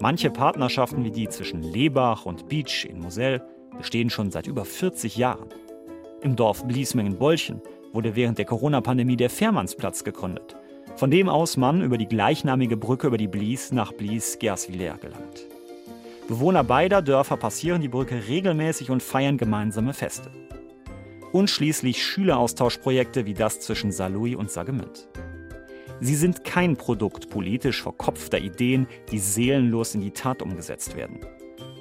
Manche 0.00 0.30
Partnerschaften 0.30 1.04
wie 1.04 1.10
die 1.10 1.28
zwischen 1.28 1.62
Lebach 1.62 2.24
und 2.24 2.48
Beach 2.48 2.86
in 2.88 3.00
Moselle 3.00 3.46
bestehen 3.76 4.08
schon 4.08 4.30
seit 4.30 4.46
über 4.46 4.64
40 4.64 5.18
Jahren. 5.18 5.50
Im 6.22 6.36
Dorf 6.36 6.66
Bliesmengen-Bolchen 6.66 7.60
wurde 7.92 8.16
während 8.16 8.38
der 8.38 8.44
Corona-Pandemie 8.44 9.16
der 9.16 9.30
Fährmannsplatz 9.30 10.04
gegründet, 10.04 10.56
von 10.96 11.10
dem 11.10 11.28
aus 11.28 11.56
man 11.56 11.82
über 11.82 11.98
die 11.98 12.08
gleichnamige 12.08 12.76
Brücke 12.76 13.06
über 13.06 13.18
die 13.18 13.28
Blies 13.28 13.72
nach 13.72 13.92
Blies-Gerswiller 13.92 14.98
gelangt. 14.98 15.46
Bewohner 16.28 16.62
beider 16.62 17.02
Dörfer 17.02 17.36
passieren 17.36 17.80
die 17.82 17.88
Brücke 17.88 18.28
regelmäßig 18.28 18.90
und 18.90 19.02
feiern 19.02 19.36
gemeinsame 19.36 19.92
Feste. 19.92 20.30
Und 21.32 21.50
schließlich 21.50 22.02
Schüleraustauschprojekte 22.04 23.26
wie 23.26 23.34
das 23.34 23.60
zwischen 23.60 23.90
Saarlouis 23.90 24.36
und 24.36 24.50
Saargemünd. 24.50 25.08
Sie 26.00 26.14
sind 26.14 26.44
kein 26.44 26.76
Produkt 26.76 27.30
politisch 27.30 27.82
verkopfter 27.82 28.38
Ideen, 28.38 28.86
die 29.10 29.18
seelenlos 29.18 29.94
in 29.94 30.00
die 30.00 30.12
Tat 30.12 30.40
umgesetzt 30.40 30.96
werden. 30.96 31.18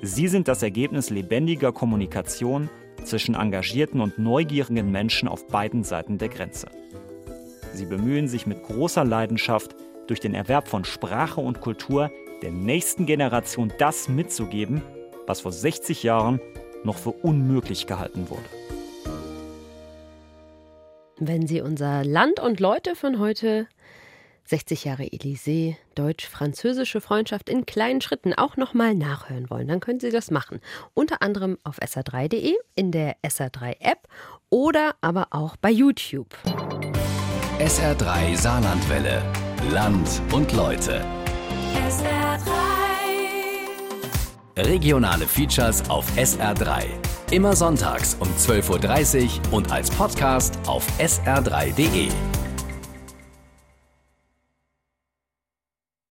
Sie 0.01 0.27
sind 0.27 0.47
das 0.47 0.63
Ergebnis 0.63 1.09
lebendiger 1.09 1.71
Kommunikation 1.71 2.69
zwischen 3.03 3.35
engagierten 3.35 4.01
und 4.01 4.19
neugierigen 4.19 4.91
Menschen 4.91 5.27
auf 5.27 5.47
beiden 5.47 5.83
Seiten 5.83 6.17
der 6.17 6.29
Grenze. 6.29 6.67
Sie 7.73 7.85
bemühen 7.85 8.27
sich 8.27 8.45
mit 8.45 8.63
großer 8.63 9.05
Leidenschaft, 9.05 9.75
durch 10.07 10.19
den 10.19 10.33
Erwerb 10.33 10.67
von 10.67 10.85
Sprache 10.85 11.39
und 11.39 11.61
Kultur 11.61 12.11
der 12.41 12.51
nächsten 12.51 13.05
Generation 13.05 13.71
das 13.77 14.09
mitzugeben, 14.09 14.81
was 15.27 15.41
vor 15.41 15.51
60 15.51 16.01
Jahren 16.01 16.41
noch 16.83 16.97
für 16.97 17.11
unmöglich 17.11 17.85
gehalten 17.85 18.29
wurde. 18.29 18.41
Wenn 21.19 21.47
Sie 21.47 21.61
unser 21.61 22.03
Land 22.03 22.39
und 22.39 22.59
Leute 22.59 22.95
von 22.95 23.19
heute 23.19 23.67
60 24.49 24.85
Jahre 24.85 25.03
Élysée, 25.03 25.75
deutsch-französische 25.93 27.01
Freundschaft 27.01 27.49
in 27.49 27.67
kleinen 27.67 28.01
Schritten 28.01 28.33
auch 28.33 28.57
nochmal 28.57 28.95
nachhören 28.95 29.47
wollen, 29.51 29.67
dann 29.67 29.79
können 29.79 29.99
Sie 29.99 30.09
das 30.09 30.31
machen. 30.31 30.59
Unter 30.95 31.21
anderem 31.21 31.59
auf 31.63 31.77
sr3.de, 31.77 32.55
in 32.73 32.91
der 32.91 33.15
SR3-App 33.21 34.07
oder 34.49 34.95
aber 35.01 35.27
auch 35.29 35.55
bei 35.55 35.69
YouTube. 35.69 36.35
SR3 37.59 38.35
Saarlandwelle. 38.35 39.21
Land 39.71 40.21
und 40.31 40.51
Leute. 40.53 41.05
SR3. 41.87 42.39
Regionale 44.57 45.27
Features 45.27 45.87
auf 45.91 46.09
SR3. 46.17 46.85
Immer 47.29 47.55
sonntags 47.55 48.15
um 48.19 48.27
12.30 48.29 49.25
Uhr 49.25 49.53
und 49.53 49.71
als 49.71 49.91
Podcast 49.91 50.57
auf 50.65 50.87
sr3.de. 50.97 52.09